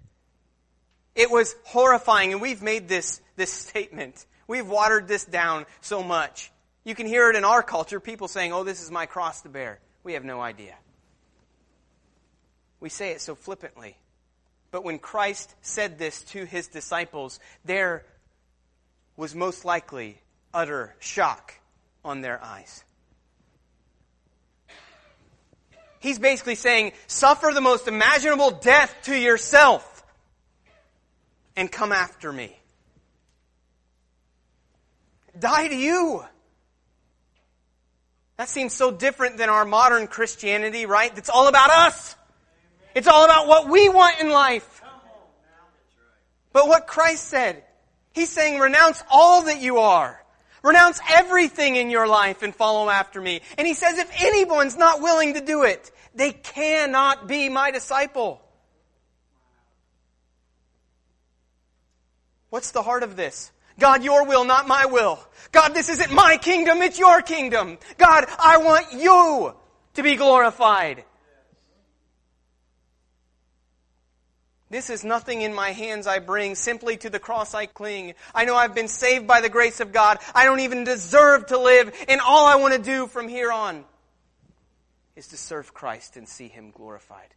It 1.14 1.30
was 1.30 1.54
horrifying, 1.64 2.32
and 2.32 2.40
we've 2.40 2.62
made 2.62 2.88
this, 2.88 3.20
this 3.36 3.52
statement. 3.52 4.24
We've 4.46 4.68
watered 4.68 5.08
this 5.08 5.24
down 5.24 5.66
so 5.80 6.02
much. 6.02 6.50
You 6.84 6.94
can 6.94 7.06
hear 7.06 7.30
it 7.30 7.36
in 7.36 7.44
our 7.44 7.62
culture, 7.62 8.00
people 8.00 8.28
saying, 8.28 8.52
oh, 8.52 8.64
this 8.64 8.82
is 8.82 8.90
my 8.90 9.06
cross 9.06 9.42
to 9.42 9.48
bear. 9.48 9.80
We 10.02 10.14
have 10.14 10.24
no 10.24 10.40
idea. 10.40 10.74
We 12.80 12.88
say 12.88 13.10
it 13.12 13.20
so 13.20 13.34
flippantly. 13.34 13.96
But 14.70 14.84
when 14.84 14.98
Christ 14.98 15.54
said 15.62 15.98
this 15.98 16.22
to 16.24 16.44
his 16.44 16.68
disciples, 16.68 17.40
there 17.64 18.04
was 19.16 19.34
most 19.34 19.64
likely 19.64 20.18
utter 20.54 20.94
shock 21.00 21.54
on 22.04 22.20
their 22.20 22.42
eyes. 22.42 22.84
He's 25.98 26.18
basically 26.18 26.54
saying, 26.54 26.92
suffer 27.06 27.50
the 27.52 27.60
most 27.60 27.86
imaginable 27.86 28.50
death 28.52 28.94
to 29.02 29.14
yourself 29.14 30.02
and 31.56 31.70
come 31.70 31.92
after 31.92 32.32
me. 32.32 32.56
Die 35.38 35.68
to 35.68 35.76
you. 35.76 36.24
That 38.38 38.48
seems 38.48 38.72
so 38.72 38.90
different 38.90 39.36
than 39.36 39.50
our 39.50 39.66
modern 39.66 40.06
Christianity, 40.06 40.86
right? 40.86 41.14
That's 41.14 41.28
all 41.28 41.48
about 41.48 41.68
us. 41.68 42.16
It's 42.94 43.06
all 43.06 43.24
about 43.24 43.46
what 43.46 43.68
we 43.68 43.88
want 43.88 44.20
in 44.20 44.30
life. 44.30 44.82
But 46.52 46.66
what 46.66 46.86
Christ 46.86 47.24
said, 47.24 47.62
He's 48.12 48.30
saying 48.30 48.58
renounce 48.58 49.02
all 49.10 49.44
that 49.44 49.60
you 49.60 49.78
are. 49.78 50.22
Renounce 50.62 51.00
everything 51.08 51.76
in 51.76 51.90
your 51.90 52.06
life 52.06 52.42
and 52.42 52.54
follow 52.54 52.90
after 52.90 53.20
me. 53.20 53.40
And 53.56 53.66
He 53.66 53.74
says 53.74 53.98
if 53.98 54.10
anyone's 54.22 54.76
not 54.76 55.00
willing 55.00 55.34
to 55.34 55.40
do 55.40 55.62
it, 55.62 55.90
they 56.14 56.32
cannot 56.32 57.28
be 57.28 57.48
my 57.48 57.70
disciple. 57.70 58.42
What's 62.50 62.72
the 62.72 62.82
heart 62.82 63.04
of 63.04 63.14
this? 63.14 63.52
God, 63.78 64.02
your 64.02 64.26
will, 64.26 64.44
not 64.44 64.66
my 64.66 64.86
will. 64.86 65.18
God, 65.52 65.72
this 65.72 65.88
isn't 65.88 66.12
my 66.12 66.36
kingdom, 66.36 66.82
it's 66.82 66.98
your 66.98 67.22
kingdom. 67.22 67.78
God, 67.96 68.26
I 68.38 68.58
want 68.58 68.92
you 68.92 69.54
to 69.94 70.02
be 70.02 70.16
glorified. 70.16 71.04
This 74.70 74.88
is 74.88 75.02
nothing 75.02 75.42
in 75.42 75.52
my 75.52 75.72
hands 75.72 76.06
I 76.06 76.20
bring, 76.20 76.54
simply 76.54 76.96
to 76.98 77.10
the 77.10 77.18
cross 77.18 77.54
I 77.54 77.66
cling. 77.66 78.14
I 78.32 78.44
know 78.44 78.54
I've 78.54 78.74
been 78.74 78.86
saved 78.86 79.26
by 79.26 79.40
the 79.40 79.48
grace 79.48 79.80
of 79.80 79.92
God. 79.92 80.18
I 80.32 80.44
don't 80.44 80.60
even 80.60 80.84
deserve 80.84 81.46
to 81.46 81.58
live, 81.58 81.92
and 82.08 82.20
all 82.20 82.46
I 82.46 82.54
want 82.54 82.74
to 82.74 82.80
do 82.80 83.08
from 83.08 83.28
here 83.28 83.50
on 83.50 83.84
is 85.16 85.28
to 85.28 85.36
serve 85.36 85.74
Christ 85.74 86.16
and 86.16 86.28
see 86.28 86.46
Him 86.46 86.70
glorified. 86.70 87.34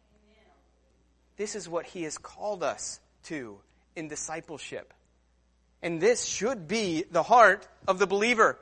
This 1.36 1.56
is 1.56 1.68
what 1.68 1.86
He 1.86 2.04
has 2.04 2.16
called 2.18 2.62
us 2.62 3.00
to 3.24 3.58
in 3.96 4.06
discipleship. 4.06 4.94
And 5.82 6.00
this 6.00 6.24
should 6.24 6.68
be 6.68 7.04
the 7.10 7.22
heart 7.22 7.66
of 7.86 7.98
the 7.98 8.06
believer. 8.06 8.58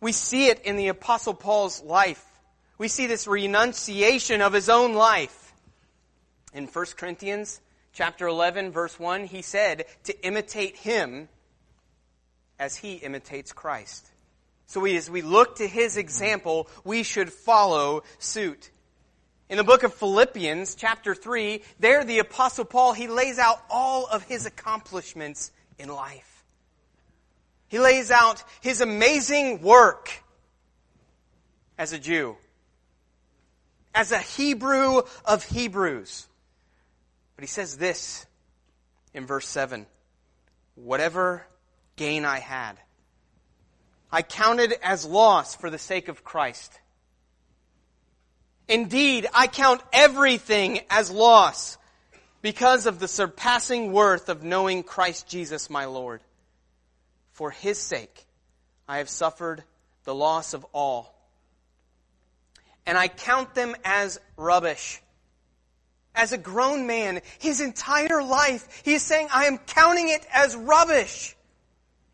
We 0.00 0.12
see 0.12 0.48
it 0.48 0.62
in 0.64 0.76
the 0.76 0.88
Apostle 0.88 1.34
Paul's 1.34 1.82
life. 1.82 2.24
We 2.78 2.88
see 2.88 3.06
this 3.06 3.28
renunciation 3.28 4.42
of 4.42 4.52
his 4.52 4.68
own 4.68 4.94
life. 4.94 5.41
In 6.54 6.66
1 6.66 6.86
Corinthians 6.96 7.60
chapter 7.92 8.26
11 8.26 8.72
verse 8.72 8.98
1, 8.98 9.24
he 9.24 9.42
said 9.42 9.86
to 10.04 10.26
imitate 10.26 10.76
him 10.76 11.28
as 12.58 12.76
he 12.76 12.94
imitates 12.94 13.52
Christ. 13.52 14.06
So 14.66 14.80
we, 14.80 14.96
as 14.96 15.10
we 15.10 15.22
look 15.22 15.56
to 15.56 15.66
his 15.66 15.96
example, 15.96 16.68
we 16.84 17.02
should 17.02 17.32
follow 17.32 18.04
suit. 18.18 18.70
In 19.50 19.58
the 19.58 19.64
book 19.64 19.82
of 19.82 19.92
Philippians, 19.92 20.76
chapter 20.76 21.14
3, 21.14 21.62
there 21.78 22.04
the 22.04 22.20
apostle 22.20 22.64
Paul, 22.64 22.94
he 22.94 23.06
lays 23.06 23.38
out 23.38 23.62
all 23.68 24.06
of 24.06 24.22
his 24.22 24.46
accomplishments 24.46 25.50
in 25.78 25.88
life. 25.90 26.44
He 27.68 27.78
lays 27.78 28.10
out 28.10 28.42
his 28.60 28.80
amazing 28.80 29.60
work 29.60 30.10
as 31.76 31.92
a 31.92 31.98
Jew, 31.98 32.36
as 33.94 34.12
a 34.12 34.18
Hebrew 34.18 35.02
of 35.24 35.44
Hebrews. 35.44 36.28
But 37.36 37.42
he 37.42 37.48
says 37.48 37.76
this 37.76 38.26
in 39.14 39.26
verse 39.26 39.48
7 39.48 39.86
Whatever 40.74 41.46
gain 41.96 42.24
I 42.24 42.38
had, 42.38 42.78
I 44.10 44.22
counted 44.22 44.74
as 44.82 45.04
loss 45.04 45.54
for 45.54 45.70
the 45.70 45.78
sake 45.78 46.08
of 46.08 46.24
Christ. 46.24 46.78
Indeed, 48.68 49.26
I 49.34 49.48
count 49.48 49.82
everything 49.92 50.80
as 50.88 51.10
loss 51.10 51.78
because 52.42 52.86
of 52.86 52.98
the 52.98 53.08
surpassing 53.08 53.92
worth 53.92 54.28
of 54.28 54.42
knowing 54.42 54.82
Christ 54.82 55.28
Jesus 55.28 55.70
my 55.70 55.86
Lord. 55.86 56.20
For 57.32 57.50
his 57.50 57.78
sake, 57.78 58.26
I 58.88 58.98
have 58.98 59.08
suffered 59.08 59.64
the 60.04 60.14
loss 60.14 60.54
of 60.54 60.66
all. 60.72 61.14
And 62.84 62.98
I 62.98 63.08
count 63.08 63.54
them 63.54 63.76
as 63.84 64.20
rubbish. 64.36 65.00
As 66.14 66.32
a 66.32 66.38
grown 66.38 66.86
man, 66.86 67.20
his 67.38 67.60
entire 67.60 68.22
life, 68.22 68.82
he 68.84 68.94
is 68.94 69.02
saying, 69.02 69.28
I 69.32 69.46
am 69.46 69.58
counting 69.58 70.08
it 70.08 70.26
as 70.32 70.54
rubbish. 70.54 71.36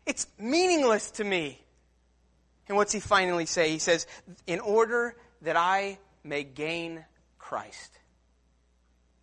It's 0.05 0.27
meaningless 0.37 1.11
to 1.11 1.23
me. 1.23 1.59
And 2.67 2.77
what's 2.77 2.93
he 2.93 2.99
finally 2.99 3.45
say? 3.45 3.71
He 3.71 3.79
says, 3.79 4.07
in 4.47 4.59
order 4.59 5.15
that 5.41 5.57
I 5.57 5.99
may 6.23 6.43
gain 6.43 7.03
Christ. 7.37 7.99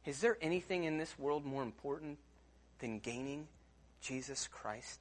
Is 0.04 0.21
there 0.21 0.37
anything 0.40 0.85
in 0.85 0.99
this 0.99 1.18
world 1.18 1.45
more 1.45 1.62
important 1.62 2.18
than 2.78 2.99
gaining 2.99 3.49
Jesus 4.00 4.49
Christ? 4.49 5.00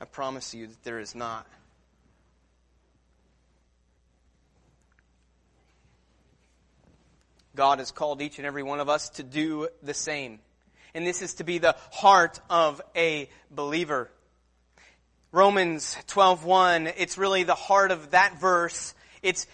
I 0.00 0.04
promise 0.04 0.54
you 0.54 0.66
that 0.66 0.82
there 0.84 0.98
is 0.98 1.14
not. 1.14 1.46
God 7.54 7.78
has 7.78 7.90
called 7.90 8.20
each 8.20 8.38
and 8.38 8.46
every 8.46 8.62
one 8.62 8.80
of 8.80 8.88
us 8.88 9.10
to 9.10 9.22
do 9.22 9.68
the 9.82 9.94
same. 9.94 10.40
And 10.94 11.06
this 11.06 11.22
is 11.22 11.34
to 11.34 11.44
be 11.44 11.58
the 11.58 11.76
heart 11.92 12.40
of 12.48 12.80
a 12.94 13.28
believer. 13.50 14.10
Romans 15.32 15.96
12:1, 16.06 16.92
it's 16.96 17.18
really 17.18 17.42
the 17.42 17.54
heart 17.54 17.90
of 17.90 18.12
that 18.12 18.40
verse. 18.40 18.94
It's 19.22 19.46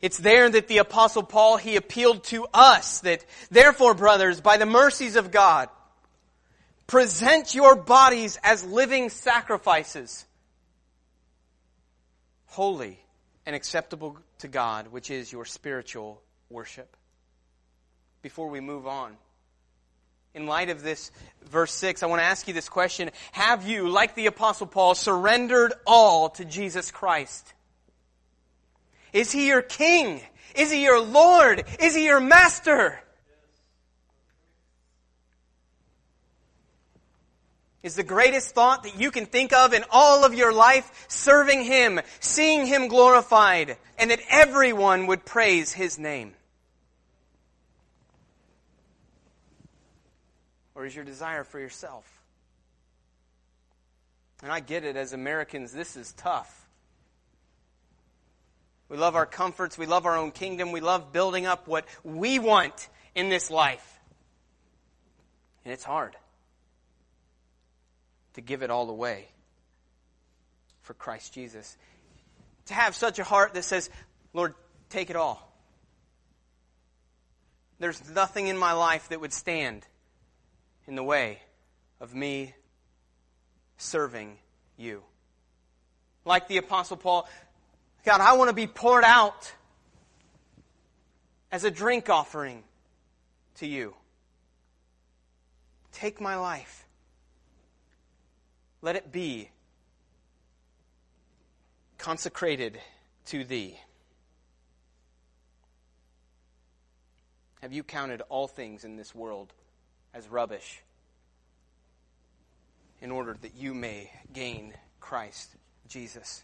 it's 0.00 0.18
there 0.18 0.48
that 0.48 0.68
the 0.68 0.78
apostle 0.78 1.22
Paul 1.22 1.56
he 1.56 1.76
appealed 1.76 2.24
to 2.24 2.46
us 2.52 3.00
that 3.00 3.24
therefore 3.50 3.94
brothers 3.94 4.40
by 4.40 4.56
the 4.56 4.66
mercies 4.66 5.16
of 5.16 5.30
God 5.30 5.68
present 6.86 7.54
your 7.54 7.76
bodies 7.76 8.38
as 8.42 8.64
living 8.64 9.10
sacrifices 9.10 10.24
holy 12.46 13.00
and 13.44 13.54
acceptable 13.56 14.18
to 14.38 14.48
God 14.48 14.88
which 14.88 15.10
is 15.10 15.32
your 15.32 15.44
spiritual 15.44 16.22
worship. 16.48 16.96
Before 18.22 18.48
we 18.48 18.60
move 18.60 18.86
on 18.86 19.16
in 20.34 20.46
light 20.46 20.70
of 20.70 20.82
this 20.82 21.10
verse 21.46 21.72
6, 21.72 22.02
I 22.02 22.06
want 22.06 22.20
to 22.20 22.26
ask 22.26 22.48
you 22.48 22.54
this 22.54 22.68
question. 22.68 23.10
Have 23.32 23.66
you, 23.66 23.88
like 23.88 24.14
the 24.14 24.26
apostle 24.26 24.66
Paul, 24.66 24.94
surrendered 24.94 25.72
all 25.86 26.30
to 26.30 26.44
Jesus 26.44 26.90
Christ? 26.90 27.52
Is 29.12 29.32
he 29.32 29.46
your 29.48 29.62
king? 29.62 30.20
Is 30.54 30.70
he 30.70 30.82
your 30.82 31.00
Lord? 31.00 31.64
Is 31.80 31.94
he 31.94 32.04
your 32.06 32.20
master? 32.20 33.00
Is 37.82 37.94
the 37.94 38.02
greatest 38.02 38.54
thought 38.54 38.82
that 38.82 39.00
you 39.00 39.10
can 39.10 39.26
think 39.26 39.52
of 39.52 39.72
in 39.72 39.84
all 39.90 40.24
of 40.24 40.34
your 40.34 40.52
life 40.52 41.06
serving 41.08 41.64
him, 41.64 42.00
seeing 42.20 42.66
him 42.66 42.88
glorified, 42.88 43.76
and 43.96 44.10
that 44.10 44.20
everyone 44.28 45.06
would 45.06 45.24
praise 45.24 45.72
his 45.72 45.98
name? 45.98 46.34
Or 50.78 50.86
is 50.86 50.94
your 50.94 51.04
desire 51.04 51.42
for 51.42 51.58
yourself? 51.58 52.08
And 54.44 54.52
I 54.52 54.60
get 54.60 54.84
it, 54.84 54.94
as 54.94 55.12
Americans, 55.12 55.72
this 55.72 55.96
is 55.96 56.12
tough. 56.12 56.68
We 58.88 58.96
love 58.96 59.16
our 59.16 59.26
comforts. 59.26 59.76
We 59.76 59.86
love 59.86 60.06
our 60.06 60.16
own 60.16 60.30
kingdom. 60.30 60.70
We 60.70 60.80
love 60.80 61.12
building 61.12 61.46
up 61.46 61.66
what 61.66 61.84
we 62.04 62.38
want 62.38 62.88
in 63.16 63.28
this 63.28 63.50
life. 63.50 63.98
And 65.64 65.72
it's 65.74 65.82
hard 65.82 66.14
to 68.34 68.40
give 68.40 68.62
it 68.62 68.70
all 68.70 68.88
away 68.88 69.26
for 70.82 70.94
Christ 70.94 71.34
Jesus. 71.34 71.76
To 72.66 72.74
have 72.74 72.94
such 72.94 73.18
a 73.18 73.24
heart 73.24 73.54
that 73.54 73.64
says, 73.64 73.90
Lord, 74.32 74.54
take 74.90 75.10
it 75.10 75.16
all. 75.16 75.52
There's 77.80 78.00
nothing 78.10 78.46
in 78.46 78.56
my 78.56 78.74
life 78.74 79.08
that 79.08 79.20
would 79.20 79.32
stand 79.32 79.84
in 80.88 80.96
the 80.96 81.04
way 81.04 81.38
of 82.00 82.14
me 82.14 82.54
serving 83.76 84.38
you. 84.78 85.02
Like 86.24 86.48
the 86.48 86.56
Apostle 86.56 86.96
Paul, 86.96 87.28
God, 88.04 88.22
I 88.22 88.32
want 88.32 88.48
to 88.48 88.54
be 88.54 88.66
poured 88.66 89.04
out 89.04 89.52
as 91.52 91.64
a 91.64 91.70
drink 91.70 92.08
offering 92.08 92.64
to 93.56 93.66
you. 93.66 93.94
Take 95.92 96.20
my 96.20 96.36
life. 96.36 96.86
Let 98.80 98.96
it 98.96 99.12
be 99.12 99.50
consecrated 101.98 102.78
to 103.26 103.44
thee. 103.44 103.78
Have 107.60 107.72
you 107.72 107.82
counted 107.82 108.22
all 108.28 108.46
things 108.46 108.84
in 108.84 108.96
this 108.96 109.14
world 109.14 109.52
as 110.14 110.28
rubbish 110.28 110.82
in 113.00 113.10
order 113.10 113.36
that 113.40 113.54
you 113.54 113.74
may 113.74 114.10
gain 114.32 114.74
Christ 115.00 115.54
Jesus. 115.88 116.42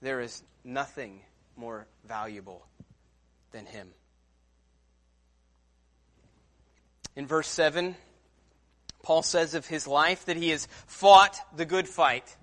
There 0.00 0.20
is 0.20 0.42
nothing 0.64 1.20
more 1.56 1.86
valuable 2.06 2.66
than 3.52 3.66
Him. 3.66 3.88
In 7.14 7.26
verse 7.26 7.48
7, 7.48 7.96
Paul 9.02 9.22
says 9.22 9.54
of 9.54 9.66
his 9.66 9.86
life 9.86 10.26
that 10.26 10.36
he 10.36 10.50
has 10.50 10.66
fought 10.86 11.38
the 11.56 11.64
good 11.64 11.88
fight. 11.88 12.36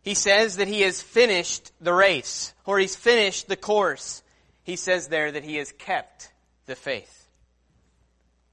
He 0.00 0.14
says 0.14 0.56
that 0.56 0.66
he 0.66 0.80
has 0.80 1.00
finished 1.00 1.70
the 1.80 1.92
race, 1.92 2.54
or 2.64 2.78
he's 2.78 2.96
finished 2.96 3.48
the 3.48 3.56
course. 3.56 4.22
He 4.64 4.76
says 4.76 5.08
there 5.08 5.30
that 5.30 5.44
he 5.44 5.56
has 5.56 5.70
kept 5.70 6.32
the 6.66 6.74
faith. 6.74 7.21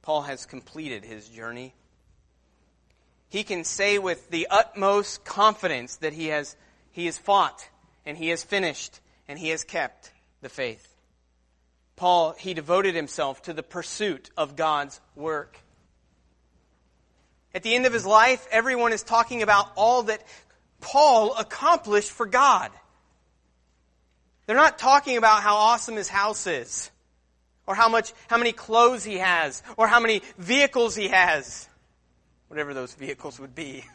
Paul 0.02 0.24
has 0.24 0.46
completed 0.46 1.04
his 1.04 1.28
journey. 1.28 1.74
He 3.30 3.44
can 3.44 3.64
say 3.64 4.00
with 4.00 4.30
the 4.30 4.48
utmost 4.50 5.24
confidence 5.24 5.98
that 5.98 6.14
he 6.14 6.28
has, 6.28 6.56
he 6.92 7.06
has 7.06 7.18
fought 7.18 7.68
and 8.06 8.18
he 8.18 8.30
has 8.30 8.44
finished 8.44 9.00
and 9.28 9.38
he 9.38 9.50
has 9.50 9.64
kept 9.64 10.12
the 10.42 10.50
faith. 10.50 10.86
Paul, 11.96 12.34
he 12.38 12.54
devoted 12.54 12.96
himself 12.96 13.42
to 13.44 13.54
the 13.54 13.62
pursuit 13.62 14.32
of 14.38 14.56
God's 14.56 15.00
work. 15.16 15.60
At 17.54 17.64
the 17.64 17.76
end 17.76 17.86
of 17.86 17.94
his 17.94 18.06
life, 18.06 18.48
everyone 18.52 18.94
is 18.94 19.04
talking 19.04 19.42
about 19.42 19.72
all 19.76 20.04
that 20.04 20.24
Paul 20.80 21.36
accomplished 21.36 22.12
for 22.12 22.26
God. 22.26 22.72
They're 24.46 24.56
not 24.56 24.80
talking 24.80 25.18
about 25.18 25.44
how 25.44 25.56
awesome 25.56 25.96
his 25.96 26.08
house 26.08 26.48
is 26.48 26.90
or 27.70 27.76
how 27.76 27.88
much, 27.88 28.14
how 28.28 28.40
many 28.40 28.52
clothes 28.52 29.04
he 29.04 29.20
has, 29.20 29.62
or 29.78 29.88
how 29.88 30.00
many 30.00 30.24
vehicles 30.40 30.96
he 30.96 31.10
has. 31.10 31.70
Whatever 32.48 32.74
those 32.74 32.96
vehicles 32.96 33.40
would 33.40 33.54
be. 33.54 33.86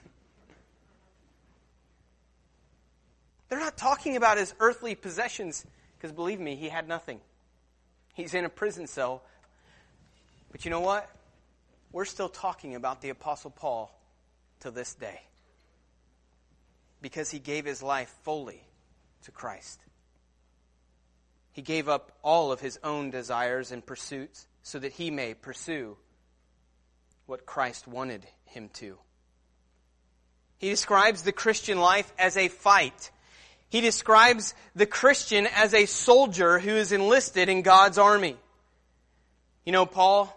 They're 3.48 3.58
not 3.58 3.76
talking 3.76 4.14
about 4.14 4.38
his 4.38 4.54
earthly 4.60 4.94
possessions, 4.94 5.66
because 5.96 6.12
believe 6.12 6.38
me, 6.38 6.54
he 6.54 6.68
had 6.68 6.86
nothing. 6.86 7.20
He's 8.14 8.32
in 8.32 8.44
a 8.44 8.48
prison 8.48 8.86
cell. 8.86 9.24
But 10.52 10.64
you 10.64 10.70
know 10.70 10.78
what? 10.78 11.10
We're 11.90 12.04
still 12.04 12.28
talking 12.28 12.76
about 12.76 13.00
the 13.00 13.08
Apostle 13.08 13.50
Paul 13.50 13.92
to 14.60 14.70
this 14.70 14.94
day. 14.94 15.20
because 17.02 17.30
he 17.30 17.40
gave 17.40 17.66
his 17.66 17.82
life 17.82 18.14
fully 18.22 18.62
to 19.24 19.32
Christ. 19.32 19.80
He 21.54 21.62
gave 21.62 21.88
up 21.88 22.10
all 22.22 22.50
of 22.50 22.60
his 22.60 22.80
own 22.82 23.10
desires 23.10 23.70
and 23.70 23.86
pursuits 23.86 24.46
so 24.64 24.80
that 24.80 24.92
he 24.92 25.10
may 25.12 25.34
pursue 25.34 25.96
what 27.26 27.46
Christ 27.46 27.86
wanted 27.86 28.26
him 28.44 28.68
to. 28.74 28.98
He 30.58 30.68
describes 30.68 31.22
the 31.22 31.32
Christian 31.32 31.78
life 31.78 32.12
as 32.18 32.36
a 32.36 32.48
fight. 32.48 33.12
He 33.68 33.80
describes 33.80 34.52
the 34.74 34.84
Christian 34.84 35.46
as 35.46 35.74
a 35.74 35.86
soldier 35.86 36.58
who 36.58 36.70
is 36.70 36.90
enlisted 36.90 37.48
in 37.48 37.62
God's 37.62 37.98
army. 37.98 38.36
You 39.64 39.72
know, 39.72 39.86
Paul, 39.86 40.36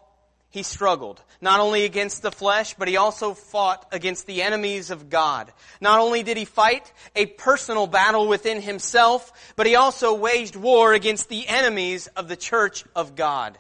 he 0.58 0.64
struggled. 0.64 1.22
Not 1.40 1.60
only 1.60 1.86
against 1.86 2.24
the 2.24 2.32
flesh, 2.32 2.74
but 2.74 2.88
he 2.88 2.98
also 2.98 3.36
fought 3.36 3.86
against 3.92 4.26
the 4.26 4.42
enemies 4.42 4.90
of 4.90 5.10
God. 5.10 5.54
Not 5.80 6.00
only 6.00 6.24
did 6.24 6.36
he 6.36 6.46
fight 6.46 6.92
a 7.16 7.28
personal 7.28 7.86
battle 7.86 8.28
within 8.28 8.60
himself, 8.60 9.32
but 9.56 9.68
he 9.68 9.76
also 9.76 10.16
waged 10.16 10.56
war 10.56 10.94
against 10.94 11.30
the 11.30 11.48
enemies 11.48 12.08
of 12.08 12.28
the 12.28 12.36
church 12.36 12.84
of 12.96 13.16
God. 13.16 13.58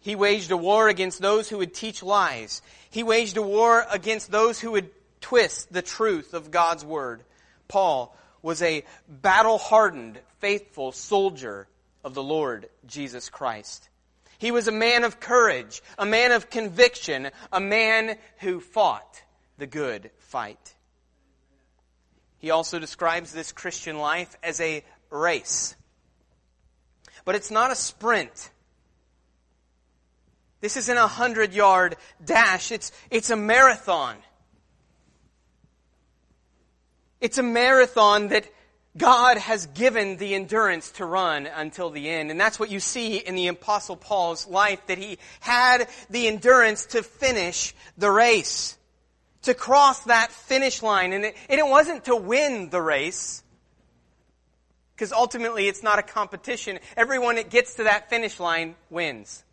He 0.00 0.14
waged 0.14 0.50
a 0.50 0.56
war 0.56 0.88
against 0.88 1.22
those 1.22 1.48
who 1.48 1.58
would 1.58 1.74
teach 1.74 2.02
lies. 2.02 2.60
He 2.90 3.02
waged 3.02 3.38
a 3.38 3.42
war 3.42 3.86
against 3.90 4.30
those 4.30 4.60
who 4.60 4.72
would 4.72 4.90
twist 5.22 5.72
the 5.72 5.82
truth 5.82 6.34
of 6.34 6.50
God's 6.50 6.84
word. 6.84 7.22
Paul 7.66 8.14
was 8.42 8.60
a 8.60 8.84
battle 9.08 9.58
hardened, 9.58 10.18
faithful 10.38 10.92
soldier 10.92 11.66
of 12.04 12.12
the 12.14 12.22
Lord 12.22 12.68
Jesus 12.86 13.30
Christ. 13.30 13.89
He 14.40 14.52
was 14.52 14.68
a 14.68 14.72
man 14.72 15.04
of 15.04 15.20
courage, 15.20 15.82
a 15.98 16.06
man 16.06 16.32
of 16.32 16.48
conviction, 16.48 17.28
a 17.52 17.60
man 17.60 18.16
who 18.38 18.58
fought 18.58 19.22
the 19.58 19.66
good 19.66 20.10
fight. 20.16 20.74
He 22.38 22.50
also 22.50 22.78
describes 22.78 23.34
this 23.34 23.52
Christian 23.52 23.98
life 23.98 24.34
as 24.42 24.58
a 24.62 24.82
race. 25.10 25.76
But 27.26 27.34
it's 27.34 27.50
not 27.50 27.70
a 27.70 27.74
sprint. 27.74 28.48
This 30.62 30.78
isn't 30.78 30.96
a 30.96 31.06
hundred 31.06 31.52
yard 31.52 31.96
dash. 32.24 32.72
It's, 32.72 32.92
it's 33.10 33.28
a 33.28 33.36
marathon. 33.36 34.16
It's 37.20 37.36
a 37.36 37.42
marathon 37.42 38.28
that 38.28 38.48
God 38.96 39.38
has 39.38 39.66
given 39.66 40.16
the 40.16 40.34
endurance 40.34 40.90
to 40.92 41.04
run 41.04 41.46
until 41.46 41.90
the 41.90 42.08
end. 42.08 42.30
And 42.30 42.40
that's 42.40 42.58
what 42.58 42.70
you 42.70 42.80
see 42.80 43.18
in 43.18 43.36
the 43.36 43.46
apostle 43.46 43.96
Paul's 43.96 44.48
life, 44.48 44.84
that 44.88 44.98
he 44.98 45.18
had 45.38 45.88
the 46.10 46.26
endurance 46.26 46.86
to 46.86 47.02
finish 47.02 47.72
the 47.96 48.10
race. 48.10 48.76
To 49.42 49.54
cross 49.54 50.00
that 50.04 50.32
finish 50.32 50.82
line. 50.82 51.12
And 51.12 51.24
it, 51.24 51.36
and 51.48 51.60
it 51.60 51.66
wasn't 51.66 52.06
to 52.06 52.16
win 52.16 52.70
the 52.70 52.82
race. 52.82 53.44
Because 54.96 55.12
ultimately 55.12 55.68
it's 55.68 55.84
not 55.84 56.00
a 56.00 56.02
competition. 56.02 56.80
Everyone 56.96 57.36
that 57.36 57.48
gets 57.48 57.76
to 57.76 57.84
that 57.84 58.10
finish 58.10 58.40
line 58.40 58.74
wins. 58.90 59.44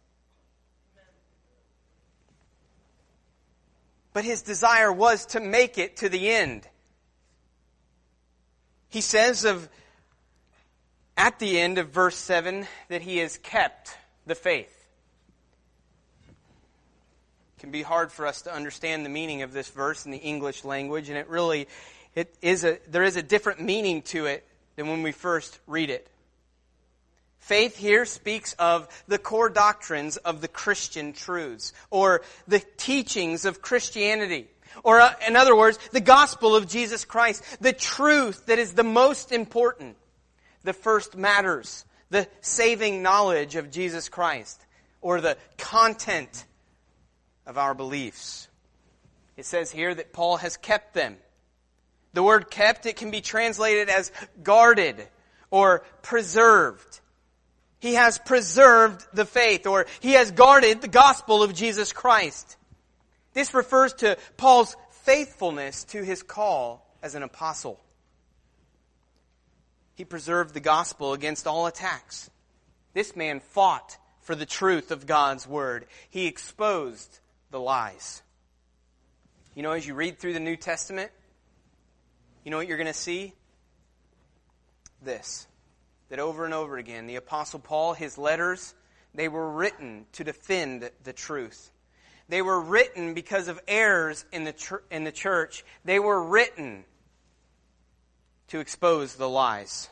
But 4.14 4.26
his 4.26 4.42
desire 4.42 4.92
was 4.92 5.28
to 5.28 5.40
make 5.40 5.78
it 5.78 5.98
to 5.98 6.10
the 6.10 6.28
end. 6.28 6.68
He 8.90 9.02
says 9.02 9.44
of, 9.44 9.68
at 11.16 11.40
the 11.40 11.60
end 11.60 11.78
of 11.78 11.90
verse 11.90 12.16
7, 12.16 12.68
that 12.90 13.02
he 13.02 13.18
has 13.18 13.38
kept 13.38 13.96
the 14.26 14.36
faith. 14.36 14.74
It 17.58 17.62
can 17.62 17.72
be 17.72 17.82
hard 17.82 18.12
for 18.12 18.28
us 18.28 18.44
to 18.44 18.54
understand 18.54 19.06
the 19.06 19.10
meaning 19.10 19.42
of 19.42 19.52
this 19.52 19.70
verse 19.70 20.06
in 20.06 20.12
the 20.12 20.18
English 20.18 20.64
language, 20.64 21.10
and 21.10 21.18
it 21.18 21.28
really, 21.28 21.68
it 22.16 22.34
is 22.42 22.64
a, 22.64 22.78
there 22.88 23.04
is 23.04 23.18
a 23.18 23.24
different 23.24 23.62
meaning 23.62 24.04
to 24.04 24.26
it 24.26 24.48
than 24.76 24.88
when 24.88 25.04
we 25.04 25.12
first 25.12 25.60
read 25.68 25.90
it. 25.90 26.08
Faith 27.40 27.78
here 27.78 28.06
speaks 28.06 28.54
of 28.60 28.88
the 29.08 29.18
core 29.18 29.50
doctrines 29.50 30.18
of 30.18 30.42
the 30.42 30.48
Christian 30.48 31.14
truths, 31.14 31.74
or 31.90 32.22
the 32.48 32.62
teachings 32.78 33.46
of 33.46 33.62
Christianity. 33.62 34.48
Or, 34.84 35.00
uh, 35.00 35.14
in 35.28 35.36
other 35.36 35.56
words, 35.56 35.78
the 35.92 36.02
gospel 36.02 36.56
of 36.56 36.68
Jesus 36.68 37.06
Christ, 37.06 37.44
the 37.62 37.74
truth 37.74 38.48
that 38.48 38.60
is 38.60 38.74
the 38.74 38.84
most 38.84 39.32
important, 39.32 39.98
the 40.64 40.74
first 40.74 41.16
matters, 41.16 41.86
the 42.10 42.28
saving 42.42 43.02
knowledge 43.02 43.56
of 43.56 43.72
Jesus 43.72 44.10
Christ, 44.10 44.62
or 45.02 45.22
the 45.22 45.38
content 45.58 46.46
of 47.46 47.58
our 47.58 47.74
beliefs. 47.74 48.48
It 49.38 49.46
says 49.46 49.72
here 49.72 49.94
that 49.94 50.14
Paul 50.14 50.38
has 50.38 50.58
kept 50.58 50.94
them. 50.94 51.18
The 52.14 52.24
word 52.24 52.50
kept, 52.50 52.86
it 52.86 52.96
can 52.96 53.12
be 53.12 53.22
translated 53.22 53.90
as 53.90 54.12
guarded 54.42 55.08
or 55.52 55.84
preserved. 56.02 57.00
He 57.80 57.94
has 57.94 58.18
preserved 58.18 59.06
the 59.14 59.26
faith, 59.26 59.68
or 59.68 59.86
he 60.00 60.14
has 60.14 60.32
guarded 60.32 60.82
the 60.82 60.88
gospel 60.88 61.44
of 61.44 61.54
Jesus 61.54 61.94
Christ. 61.94 62.58
This 63.38 63.54
refers 63.54 63.94
to 63.94 64.18
Paul's 64.36 64.76
faithfulness 65.04 65.84
to 65.84 66.02
his 66.02 66.24
call 66.24 66.92
as 67.04 67.14
an 67.14 67.22
apostle. 67.22 67.80
He 69.94 70.06
preserved 70.06 70.56
the 70.56 70.60
gospel 70.60 71.14
against 71.14 71.46
all 71.46 71.68
attacks. 71.68 72.32
This 72.96 73.16
man 73.16 73.40
fought 73.40 73.96
for 74.22 74.34
the 74.34 74.48
truth 74.48 74.90
of 74.90 75.06
God's 75.06 75.48
word. 75.48 75.86
He 76.10 76.26
exposed 76.26 77.20
the 77.52 77.60
lies. 77.60 78.24
You 79.54 79.62
know, 79.62 79.74
as 79.74 79.86
you 79.86 79.94
read 79.94 80.18
through 80.18 80.34
the 80.34 80.40
New 80.40 80.56
Testament, 80.56 81.12
you 82.44 82.50
know 82.50 82.58
what 82.58 82.68
you're 82.68 82.78
going 82.78 82.88
to 82.88 82.94
see? 82.94 83.36
This. 85.04 85.46
That 86.10 86.18
over 86.18 86.44
and 86.44 86.56
over 86.56 86.76
again, 86.76 87.06
the 87.06 87.18
Apostle 87.18 87.60
Paul, 87.60 87.94
his 87.94 88.18
letters, 88.18 88.74
they 89.14 89.28
were 89.28 89.52
written 89.52 90.08
to 90.14 90.24
defend 90.24 90.90
the 91.04 91.14
truth. 91.14 91.70
They 92.30 92.42
were 92.42 92.60
written 92.60 93.14
because 93.14 93.48
of 93.48 93.60
errors 93.68 94.26
in 94.32 94.44
the, 94.44 94.54
ch- 94.54 94.74
in 94.92 95.04
the 95.04 95.12
church. 95.12 95.64
They 95.86 96.00
were 96.00 96.22
written 96.22 96.84
to 98.50 98.60
expose 98.60 99.16
the 99.16 99.30
lies. 99.30 99.90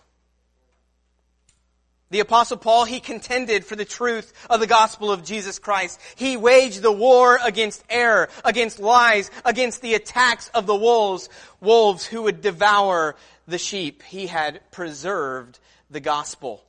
The 2.12 2.20
apostle 2.20 2.58
Paul, 2.58 2.86
he 2.86 3.00
contended 3.00 3.66
for 3.66 3.76
the 3.76 3.86
truth 3.86 4.32
of 4.50 4.60
the 4.60 4.68
gospel 4.68 5.12
of 5.12 5.24
Jesus 5.24 5.60
Christ. 5.60 6.00
He 6.16 6.38
waged 6.38 6.82
the 6.82 6.92
war 6.92 7.40
against 7.44 7.84
error, 7.90 8.30
against 8.44 8.80
lies, 8.80 9.32
against 9.44 9.82
the 9.82 9.96
attacks 9.96 10.50
of 10.54 10.66
the 10.68 10.76
wolves, 10.76 11.30
wolves 11.62 12.06
who 12.06 12.24
would 12.24 12.42
devour 12.42 13.16
the 13.48 13.58
sheep. 13.58 14.04
He 14.04 14.28
had 14.28 14.62
preserved 14.72 15.60
the 15.90 16.00
gospel. 16.00 16.64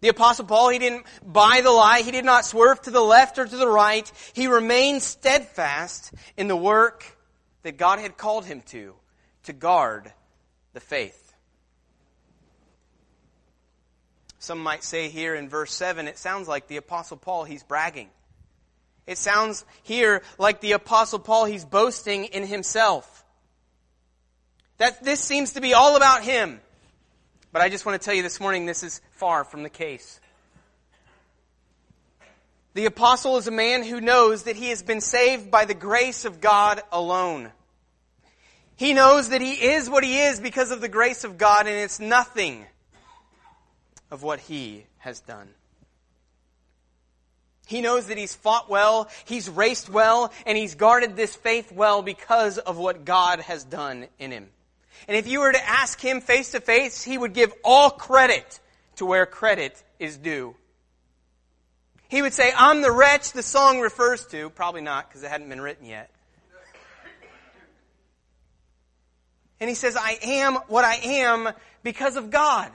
The 0.00 0.08
apostle 0.08 0.46
Paul, 0.46 0.70
he 0.70 0.78
didn't 0.78 1.04
buy 1.24 1.60
the 1.62 1.70
lie. 1.70 2.00
He 2.00 2.10
did 2.10 2.24
not 2.24 2.46
swerve 2.46 2.80
to 2.82 2.90
the 2.90 3.02
left 3.02 3.38
or 3.38 3.46
to 3.46 3.56
the 3.56 3.68
right. 3.68 4.10
He 4.32 4.46
remained 4.46 5.02
steadfast 5.02 6.12
in 6.36 6.48
the 6.48 6.56
work 6.56 7.04
that 7.62 7.76
God 7.76 7.98
had 7.98 8.16
called 8.16 8.46
him 8.46 8.62
to, 8.68 8.94
to 9.44 9.52
guard 9.52 10.10
the 10.72 10.80
faith. 10.80 11.34
Some 14.38 14.62
might 14.62 14.82
say 14.82 15.10
here 15.10 15.34
in 15.34 15.50
verse 15.50 15.74
7, 15.74 16.08
it 16.08 16.16
sounds 16.16 16.48
like 16.48 16.66
the 16.66 16.78
apostle 16.78 17.18
Paul, 17.18 17.44
he's 17.44 17.62
bragging. 17.62 18.08
It 19.06 19.18
sounds 19.18 19.66
here 19.82 20.22
like 20.38 20.62
the 20.62 20.72
apostle 20.72 21.18
Paul, 21.18 21.44
he's 21.44 21.66
boasting 21.66 22.24
in 22.24 22.46
himself. 22.46 23.24
That 24.78 25.04
this 25.04 25.20
seems 25.20 25.52
to 25.54 25.60
be 25.60 25.74
all 25.74 25.94
about 25.94 26.22
him. 26.22 26.60
But 27.52 27.62
I 27.62 27.68
just 27.68 27.84
want 27.84 28.00
to 28.00 28.04
tell 28.04 28.14
you 28.14 28.22
this 28.22 28.40
morning, 28.40 28.66
this 28.66 28.82
is 28.82 29.00
far 29.12 29.44
from 29.44 29.62
the 29.62 29.70
case. 29.70 30.20
The 32.74 32.86
apostle 32.86 33.36
is 33.36 33.48
a 33.48 33.52
man 33.52 33.82
who 33.82 34.00
knows 34.00 34.44
that 34.44 34.54
he 34.54 34.68
has 34.68 34.82
been 34.82 35.00
saved 35.00 35.50
by 35.50 35.64
the 35.64 35.74
grace 35.74 36.24
of 36.24 36.40
God 36.40 36.80
alone. 36.92 37.50
He 38.76 38.94
knows 38.94 39.30
that 39.30 39.40
he 39.40 39.52
is 39.52 39.90
what 39.90 40.04
he 40.04 40.20
is 40.20 40.38
because 40.38 40.70
of 40.70 40.80
the 40.80 40.88
grace 40.88 41.24
of 41.24 41.36
God, 41.36 41.66
and 41.66 41.76
it's 41.76 41.98
nothing 41.98 42.64
of 44.10 44.22
what 44.22 44.38
he 44.38 44.86
has 44.98 45.20
done. 45.20 45.48
He 47.66 47.80
knows 47.80 48.06
that 48.06 48.18
he's 48.18 48.34
fought 48.34 48.70
well, 48.70 49.08
he's 49.24 49.50
raced 49.50 49.90
well, 49.90 50.32
and 50.46 50.56
he's 50.56 50.76
guarded 50.76 51.16
this 51.16 51.34
faith 51.34 51.72
well 51.72 52.02
because 52.02 52.58
of 52.58 52.78
what 52.78 53.04
God 53.04 53.40
has 53.40 53.64
done 53.64 54.06
in 54.18 54.30
him. 54.30 54.48
And 55.08 55.16
if 55.16 55.26
you 55.26 55.40
were 55.40 55.52
to 55.52 55.68
ask 55.68 56.00
him 56.00 56.20
face 56.20 56.52
to 56.52 56.60
face, 56.60 57.02
he 57.02 57.16
would 57.16 57.32
give 57.32 57.52
all 57.64 57.90
credit 57.90 58.60
to 58.96 59.06
where 59.06 59.26
credit 59.26 59.82
is 59.98 60.16
due. 60.16 60.54
He 62.08 62.22
would 62.22 62.32
say, 62.32 62.52
I'm 62.56 62.82
the 62.82 62.90
wretch 62.90 63.32
the 63.32 63.42
song 63.42 63.80
refers 63.80 64.26
to. 64.26 64.50
Probably 64.50 64.80
not, 64.80 65.08
because 65.08 65.22
it 65.22 65.30
hadn't 65.30 65.48
been 65.48 65.60
written 65.60 65.86
yet. 65.86 66.10
And 69.60 69.68
he 69.68 69.74
says, 69.74 69.96
I 69.96 70.18
am 70.22 70.54
what 70.68 70.84
I 70.84 70.94
am 70.94 71.50
because 71.82 72.16
of 72.16 72.30
God 72.30 72.72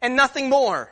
and 0.00 0.16
nothing 0.16 0.48
more. 0.48 0.90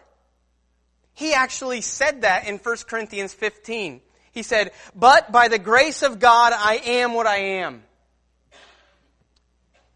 He 1.15 1.33
actually 1.33 1.81
said 1.81 2.23
that 2.23 2.47
in 2.47 2.59
1 2.59 2.77
Corinthians 2.89 3.33
15. 3.33 4.01
He 4.33 4.43
said, 4.43 4.73
But 4.95 5.33
by 5.33 5.49
the 5.49 5.59
grace 5.59 6.03
of 6.03 6.19
God 6.19 6.53
I 6.55 6.81
am 6.85 7.15
what 7.15 7.27
I 7.27 7.37
am. 7.37 7.84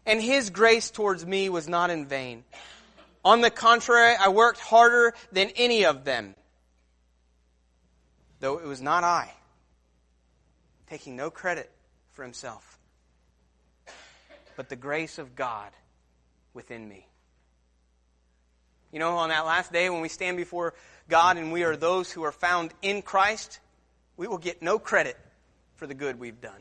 And 0.09 0.19
his 0.19 0.49
grace 0.49 0.89
towards 0.89 1.23
me 1.23 1.49
was 1.49 1.69
not 1.69 1.91
in 1.91 2.07
vain. 2.07 2.43
On 3.23 3.41
the 3.41 3.51
contrary, 3.51 4.15
I 4.19 4.29
worked 4.29 4.59
harder 4.59 5.13
than 5.31 5.49
any 5.55 5.85
of 5.85 6.03
them, 6.03 6.33
though 8.39 8.57
it 8.57 8.65
was 8.65 8.81
not 8.81 9.03
I, 9.03 9.31
taking 10.89 11.15
no 11.15 11.29
credit 11.29 11.69
for 12.13 12.23
himself, 12.23 12.79
but 14.55 14.67
the 14.67 14.75
grace 14.75 15.19
of 15.19 15.35
God 15.35 15.69
within 16.55 16.89
me. 16.89 17.05
You 18.91 18.97
know, 18.97 19.17
on 19.17 19.29
that 19.29 19.45
last 19.45 19.71
day 19.71 19.91
when 19.91 20.01
we 20.01 20.09
stand 20.09 20.37
before 20.37 20.73
God 21.07 21.37
and 21.37 21.51
we 21.51 21.63
are 21.63 21.75
those 21.75 22.11
who 22.11 22.23
are 22.23 22.31
found 22.31 22.73
in 22.81 23.03
Christ, 23.03 23.59
we 24.17 24.25
will 24.25 24.39
get 24.39 24.63
no 24.63 24.79
credit 24.79 25.17
for 25.75 25.85
the 25.85 25.93
good 25.93 26.19
we've 26.19 26.41
done. 26.41 26.59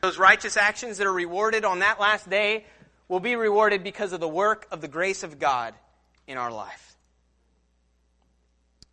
Those 0.00 0.18
righteous 0.18 0.56
actions 0.56 0.98
that 0.98 1.06
are 1.06 1.12
rewarded 1.12 1.64
on 1.64 1.80
that 1.80 1.98
last 1.98 2.28
day 2.28 2.64
will 3.08 3.20
be 3.20 3.36
rewarded 3.36 3.82
because 3.82 4.12
of 4.12 4.20
the 4.20 4.28
work 4.28 4.66
of 4.70 4.80
the 4.80 4.88
grace 4.88 5.22
of 5.22 5.38
God 5.38 5.74
in 6.26 6.38
our 6.38 6.52
life. 6.52 6.96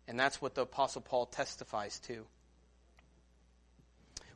And 0.08 0.18
that's 0.18 0.40
what 0.40 0.54
the 0.54 0.62
Apostle 0.62 1.02
Paul 1.02 1.26
testifies 1.26 1.98
to. 2.00 2.24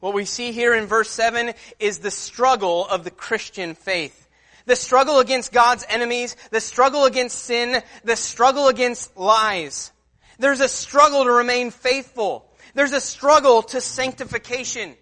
What 0.00 0.14
we 0.14 0.24
see 0.24 0.52
here 0.52 0.74
in 0.74 0.86
verse 0.86 1.10
7 1.10 1.52
is 1.78 1.98
the 1.98 2.10
struggle 2.10 2.86
of 2.86 3.04
the 3.04 3.10
Christian 3.10 3.74
faith. 3.74 4.28
The 4.66 4.76
struggle 4.76 5.18
against 5.18 5.52
God's 5.52 5.84
enemies, 5.88 6.36
the 6.50 6.60
struggle 6.60 7.04
against 7.04 7.38
sin, 7.38 7.82
the 8.04 8.16
struggle 8.16 8.68
against 8.68 9.16
lies. 9.16 9.92
There's 10.38 10.60
a 10.60 10.68
struggle 10.68 11.24
to 11.24 11.32
remain 11.32 11.70
faithful. 11.70 12.46
There's 12.74 12.92
a 12.92 13.00
struggle 13.00 13.62
to 13.62 13.80
sanctification. 13.80 14.94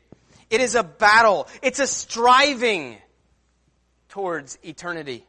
It 0.50 0.61
is 0.61 0.74
a 0.74 0.82
battle. 0.82 1.48
It's 1.62 1.78
a 1.78 1.87
striving 1.87 2.96
towards 4.08 4.58
eternity. 4.62 5.24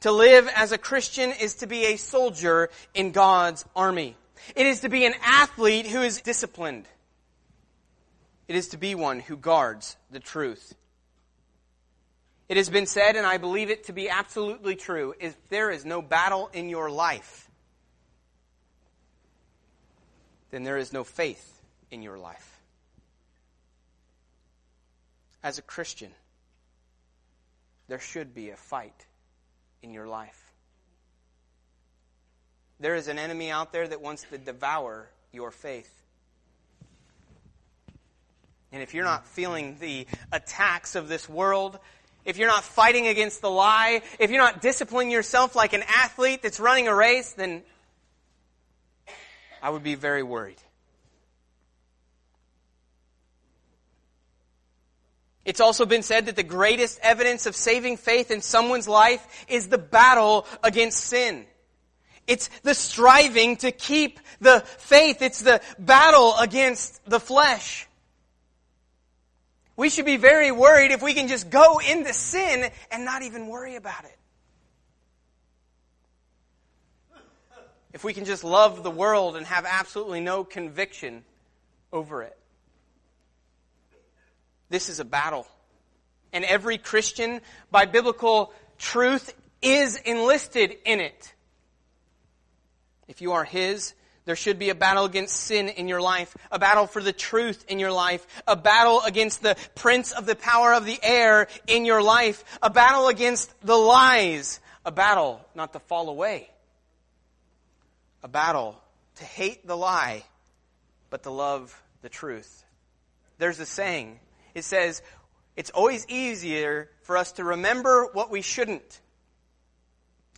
To 0.00 0.12
live 0.12 0.48
as 0.54 0.72
a 0.72 0.78
Christian 0.78 1.32
is 1.32 1.56
to 1.56 1.66
be 1.66 1.86
a 1.86 1.96
soldier 1.96 2.70
in 2.94 3.12
God's 3.12 3.64
army. 3.74 4.16
It 4.54 4.66
is 4.66 4.80
to 4.80 4.88
be 4.88 5.04
an 5.04 5.14
athlete 5.22 5.86
who 5.86 6.02
is 6.02 6.20
disciplined. 6.20 6.86
It 8.46 8.56
is 8.56 8.68
to 8.68 8.76
be 8.76 8.94
one 8.94 9.20
who 9.20 9.36
guards 9.36 9.96
the 10.10 10.20
truth. 10.20 10.74
It 12.48 12.56
has 12.56 12.70
been 12.70 12.86
said, 12.86 13.16
and 13.16 13.26
I 13.26 13.36
believe 13.36 13.68
it 13.70 13.84
to 13.84 13.92
be 13.92 14.08
absolutely 14.08 14.74
true, 14.74 15.14
if 15.20 15.36
there 15.48 15.70
is 15.70 15.84
no 15.84 16.00
battle 16.00 16.48
in 16.54 16.70
your 16.70 16.90
life, 16.90 17.50
then 20.50 20.62
there 20.62 20.78
is 20.78 20.92
no 20.92 21.04
faith 21.04 21.60
in 21.90 22.02
your 22.02 22.16
life. 22.16 22.57
As 25.42 25.58
a 25.58 25.62
Christian, 25.62 26.10
there 27.88 27.98
should 28.00 28.34
be 28.34 28.50
a 28.50 28.56
fight 28.56 29.06
in 29.82 29.92
your 29.92 30.06
life. 30.06 30.52
There 32.80 32.94
is 32.94 33.08
an 33.08 33.18
enemy 33.18 33.50
out 33.50 33.72
there 33.72 33.88
that 33.88 34.00
wants 34.00 34.24
to 34.30 34.38
devour 34.38 35.08
your 35.32 35.50
faith. 35.50 35.92
And 38.70 38.82
if 38.82 38.94
you're 38.94 39.04
not 39.04 39.26
feeling 39.26 39.76
the 39.80 40.06
attacks 40.30 40.94
of 40.94 41.08
this 41.08 41.28
world, 41.28 41.78
if 42.24 42.36
you're 42.36 42.48
not 42.48 42.62
fighting 42.62 43.06
against 43.06 43.40
the 43.40 43.50
lie, 43.50 44.02
if 44.18 44.30
you're 44.30 44.42
not 44.42 44.60
disciplining 44.60 45.10
yourself 45.10 45.56
like 45.56 45.72
an 45.72 45.82
athlete 45.88 46.42
that's 46.42 46.60
running 46.60 46.86
a 46.86 46.94
race, 46.94 47.32
then 47.32 47.62
I 49.62 49.70
would 49.70 49.82
be 49.82 49.94
very 49.94 50.22
worried. 50.22 50.60
It's 55.48 55.60
also 55.60 55.86
been 55.86 56.02
said 56.02 56.26
that 56.26 56.36
the 56.36 56.42
greatest 56.42 57.00
evidence 57.02 57.46
of 57.46 57.56
saving 57.56 57.96
faith 57.96 58.30
in 58.30 58.42
someone's 58.42 58.86
life 58.86 59.46
is 59.48 59.68
the 59.68 59.78
battle 59.78 60.46
against 60.62 60.98
sin. 60.98 61.46
It's 62.26 62.50
the 62.64 62.74
striving 62.74 63.56
to 63.64 63.72
keep 63.72 64.20
the 64.42 64.60
faith. 64.60 65.22
It's 65.22 65.40
the 65.40 65.62
battle 65.78 66.36
against 66.36 67.02
the 67.08 67.18
flesh. 67.18 67.88
We 69.74 69.88
should 69.88 70.04
be 70.04 70.18
very 70.18 70.52
worried 70.52 70.90
if 70.90 71.00
we 71.00 71.14
can 71.14 71.28
just 71.28 71.48
go 71.48 71.78
into 71.78 72.12
sin 72.12 72.70
and 72.90 73.06
not 73.06 73.22
even 73.22 73.46
worry 73.46 73.76
about 73.76 74.04
it. 74.04 74.18
If 77.94 78.04
we 78.04 78.12
can 78.12 78.26
just 78.26 78.44
love 78.44 78.82
the 78.82 78.90
world 78.90 79.34
and 79.34 79.46
have 79.46 79.64
absolutely 79.64 80.20
no 80.20 80.44
conviction 80.44 81.24
over 81.90 82.22
it. 82.22 82.37
This 84.68 84.88
is 84.88 85.00
a 85.00 85.04
battle. 85.04 85.46
And 86.32 86.44
every 86.44 86.78
Christian, 86.78 87.40
by 87.70 87.86
biblical 87.86 88.52
truth, 88.78 89.34
is 89.62 89.96
enlisted 89.96 90.76
in 90.84 91.00
it. 91.00 91.34
If 93.08 93.22
you 93.22 93.32
are 93.32 93.44
His, 93.44 93.94
there 94.26 94.36
should 94.36 94.58
be 94.58 94.68
a 94.68 94.74
battle 94.74 95.06
against 95.06 95.34
sin 95.34 95.70
in 95.70 95.88
your 95.88 96.02
life, 96.02 96.36
a 96.52 96.58
battle 96.58 96.86
for 96.86 97.02
the 97.02 97.14
truth 97.14 97.64
in 97.66 97.78
your 97.78 97.90
life, 97.90 98.26
a 98.46 98.56
battle 98.56 99.00
against 99.06 99.42
the 99.42 99.56
prince 99.74 100.12
of 100.12 100.26
the 100.26 100.36
power 100.36 100.74
of 100.74 100.84
the 100.84 100.98
air 101.02 101.48
in 101.66 101.86
your 101.86 102.02
life, 102.02 102.44
a 102.62 102.68
battle 102.68 103.08
against 103.08 103.50
the 103.62 103.74
lies, 103.74 104.60
a 104.84 104.92
battle 104.92 105.40
not 105.54 105.72
to 105.72 105.78
fall 105.78 106.10
away, 106.10 106.50
a 108.22 108.28
battle 108.28 108.78
to 109.14 109.24
hate 109.24 109.66
the 109.66 109.76
lie, 109.76 110.22
but 111.08 111.22
to 111.22 111.30
love 111.30 111.82
the 112.02 112.10
truth. 112.10 112.64
There's 113.38 113.60
a 113.60 113.66
saying. 113.66 114.20
It 114.58 114.64
says, 114.64 115.02
it's 115.54 115.70
always 115.70 116.04
easier 116.08 116.90
for 117.02 117.16
us 117.16 117.32
to 117.32 117.44
remember 117.44 118.08
what 118.12 118.28
we 118.28 118.42
shouldn't 118.42 119.00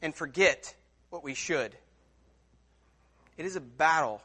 and 0.03 0.15
forget 0.15 0.75
what 1.09 1.25
we 1.25 1.33
should. 1.33 1.75
It 3.39 3.47
is 3.47 3.57
a 3.57 3.61
battle 3.61 4.21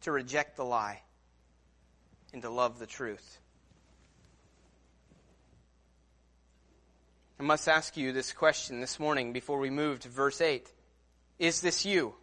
to 0.00 0.12
reject 0.12 0.56
the 0.56 0.64
lie 0.64 1.02
and 2.32 2.40
to 2.40 2.48
love 2.48 2.78
the 2.78 2.86
truth. 2.86 3.38
I 7.38 7.42
must 7.42 7.68
ask 7.68 7.98
you 7.98 8.12
this 8.12 8.32
question 8.32 8.80
this 8.80 8.98
morning 8.98 9.34
before 9.34 9.58
we 9.58 9.68
move 9.68 10.00
to 10.00 10.08
verse 10.08 10.40
8. 10.40 10.72
Is 11.38 11.60
this 11.60 11.84
you? 11.84 12.14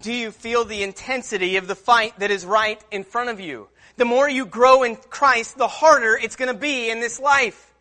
Do 0.00 0.12
you 0.12 0.30
feel 0.30 0.64
the 0.64 0.82
intensity 0.82 1.56
of 1.56 1.66
the 1.66 1.74
fight 1.74 2.18
that 2.18 2.30
is 2.30 2.44
right 2.44 2.82
in 2.90 3.04
front 3.04 3.30
of 3.30 3.40
you? 3.40 3.68
The 3.96 4.04
more 4.04 4.28
you 4.28 4.44
grow 4.44 4.82
in 4.82 4.96
Christ, 4.96 5.56
the 5.56 5.68
harder 5.68 6.18
it's 6.20 6.36
going 6.36 6.52
to 6.52 6.58
be 6.58 6.90
in 6.90 7.00
this 7.00 7.20
life. 7.20 7.72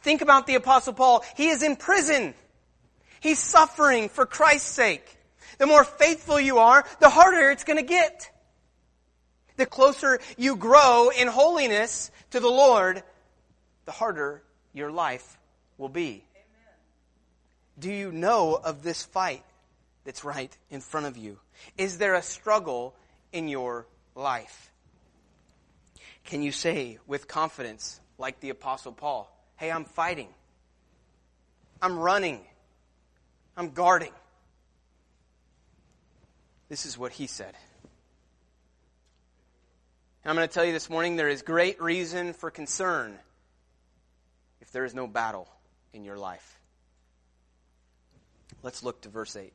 Think 0.00 0.22
about 0.22 0.46
the 0.46 0.54
apostle 0.54 0.92
Paul. 0.92 1.24
He 1.36 1.48
is 1.48 1.62
in 1.62 1.76
prison. 1.76 2.34
He's 3.20 3.40
suffering 3.40 4.08
for 4.08 4.24
Christ's 4.24 4.70
sake. 4.70 5.18
The 5.58 5.66
more 5.66 5.82
faithful 5.82 6.38
you 6.38 6.58
are, 6.58 6.84
the 7.00 7.10
harder 7.10 7.50
it's 7.50 7.64
going 7.64 7.78
to 7.78 7.82
get. 7.82 8.30
The 9.56 9.66
closer 9.66 10.20
you 10.36 10.54
grow 10.54 11.10
in 11.10 11.26
holiness 11.26 12.12
to 12.30 12.38
the 12.38 12.48
Lord, 12.48 13.02
the 13.84 13.92
harder 13.92 14.44
your 14.72 14.92
life 14.92 15.36
will 15.76 15.88
be. 15.88 16.22
Amen. 16.34 16.76
Do 17.80 17.90
you 17.92 18.12
know 18.12 18.54
of 18.54 18.84
this 18.84 19.02
fight 19.02 19.42
that's 20.08 20.24
right 20.24 20.56
in 20.70 20.80
front 20.80 21.04
of 21.04 21.18
you? 21.18 21.38
Is 21.76 21.98
there 21.98 22.14
a 22.14 22.22
struggle 22.22 22.94
in 23.30 23.46
your 23.46 23.86
life? 24.14 24.72
Can 26.24 26.40
you 26.40 26.50
say 26.50 26.96
with 27.06 27.28
confidence, 27.28 28.00
like 28.16 28.40
the 28.40 28.48
Apostle 28.48 28.92
Paul, 28.92 29.30
hey, 29.56 29.70
I'm 29.70 29.84
fighting. 29.84 30.28
I'm 31.82 31.98
running. 31.98 32.40
I'm 33.54 33.72
guarding. 33.72 34.12
This 36.70 36.86
is 36.86 36.96
what 36.96 37.12
he 37.12 37.26
said. 37.26 37.54
And 40.24 40.30
I'm 40.30 40.36
going 40.36 40.48
to 40.48 40.54
tell 40.54 40.64
you 40.64 40.72
this 40.72 40.88
morning 40.88 41.16
there 41.16 41.28
is 41.28 41.42
great 41.42 41.82
reason 41.82 42.32
for 42.32 42.50
concern 42.50 43.18
if 44.62 44.72
there 44.72 44.86
is 44.86 44.94
no 44.94 45.06
battle 45.06 45.50
in 45.92 46.02
your 46.02 46.16
life. 46.16 46.58
Let's 48.62 48.82
look 48.82 49.02
to 49.02 49.10
verse 49.10 49.36
8. 49.36 49.52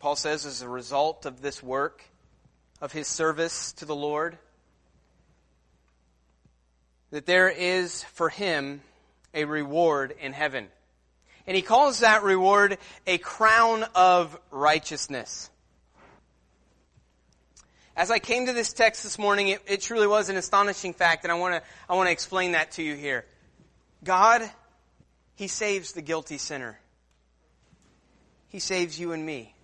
Paul 0.00 0.16
says, 0.16 0.46
as 0.46 0.62
a 0.62 0.68
result 0.68 1.26
of 1.26 1.42
this 1.42 1.62
work, 1.62 2.02
of 2.80 2.90
his 2.90 3.06
service 3.06 3.72
to 3.74 3.84
the 3.84 3.94
Lord, 3.94 4.38
that 7.10 7.26
there 7.26 7.50
is 7.50 8.02
for 8.04 8.30
him 8.30 8.80
a 9.34 9.44
reward 9.44 10.14
in 10.18 10.32
heaven. 10.32 10.68
And 11.46 11.54
he 11.54 11.62
calls 11.62 12.00
that 12.00 12.22
reward 12.22 12.78
a 13.06 13.18
crown 13.18 13.84
of 13.94 14.38
righteousness. 14.50 15.50
As 17.94 18.10
I 18.10 18.18
came 18.18 18.46
to 18.46 18.54
this 18.54 18.72
text 18.72 19.02
this 19.02 19.18
morning, 19.18 19.48
it, 19.48 19.62
it 19.66 19.80
truly 19.82 20.06
was 20.06 20.30
an 20.30 20.36
astonishing 20.36 20.94
fact, 20.94 21.24
and 21.24 21.32
I 21.32 21.34
want 21.34 21.54
to 21.54 21.62
I 21.88 21.94
want 21.94 22.06
to 22.06 22.12
explain 22.12 22.52
that 22.52 22.70
to 22.72 22.82
you 22.82 22.94
here. 22.94 23.26
God, 24.02 24.48
He 25.34 25.48
saves 25.48 25.92
the 25.92 26.00
guilty 26.00 26.38
sinner. 26.38 26.78
He 28.48 28.60
saves 28.60 28.98
you 28.98 29.12
and 29.12 29.26
me. 29.26 29.54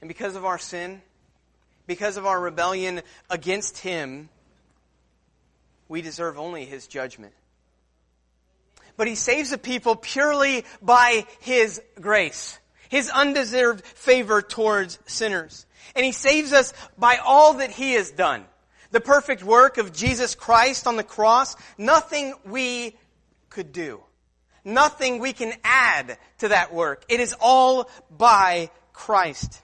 And 0.00 0.08
because 0.08 0.36
of 0.36 0.44
our 0.44 0.58
sin, 0.58 1.02
because 1.86 2.16
of 2.16 2.26
our 2.26 2.40
rebellion 2.40 3.02
against 3.28 3.78
Him, 3.78 4.28
we 5.88 6.02
deserve 6.02 6.38
only 6.38 6.64
His 6.64 6.86
judgment. 6.86 7.32
But 8.96 9.08
He 9.08 9.14
saves 9.14 9.50
the 9.50 9.58
people 9.58 9.96
purely 9.96 10.64
by 10.80 11.26
His 11.40 11.82
grace, 12.00 12.58
His 12.88 13.10
undeserved 13.10 13.84
favor 13.84 14.40
towards 14.40 14.98
sinners. 15.06 15.66
And 15.94 16.04
He 16.04 16.12
saves 16.12 16.52
us 16.52 16.72
by 16.96 17.16
all 17.16 17.54
that 17.54 17.70
He 17.70 17.92
has 17.94 18.10
done. 18.10 18.44
The 18.92 19.00
perfect 19.00 19.44
work 19.44 19.78
of 19.78 19.92
Jesus 19.92 20.34
Christ 20.34 20.86
on 20.86 20.96
the 20.96 21.04
cross, 21.04 21.56
nothing 21.78 22.34
we 22.44 22.96
could 23.48 23.72
do. 23.72 24.00
Nothing 24.64 25.20
we 25.20 25.32
can 25.32 25.52
add 25.64 26.18
to 26.38 26.48
that 26.48 26.72
work. 26.74 27.04
It 27.08 27.20
is 27.20 27.34
all 27.40 27.88
by 28.10 28.70
Christ. 28.92 29.60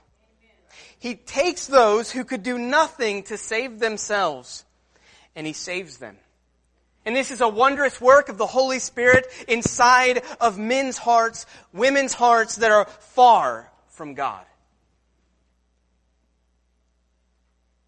He 0.99 1.15
takes 1.15 1.67
those 1.67 2.11
who 2.11 2.23
could 2.23 2.43
do 2.43 2.57
nothing 2.57 3.23
to 3.23 3.37
save 3.37 3.79
themselves, 3.79 4.65
and 5.35 5.45
He 5.45 5.53
saves 5.53 5.97
them. 5.97 6.17
And 7.05 7.15
this 7.15 7.31
is 7.31 7.39
a 7.39 7.47
wondrous 7.47 8.01
work 8.01 8.27
of 8.27 8.37
the 8.37 8.45
Holy 8.45 8.79
Spirit 8.79 9.27
inside 9.47 10.23
of 10.41 10.57
men's 10.57 10.97
hearts, 10.97 11.45
women's 11.71 12.13
hearts 12.13 12.57
that 12.57 12.71
are 12.71 12.85
far 12.85 13.71
from 13.91 14.13
God. 14.13 14.43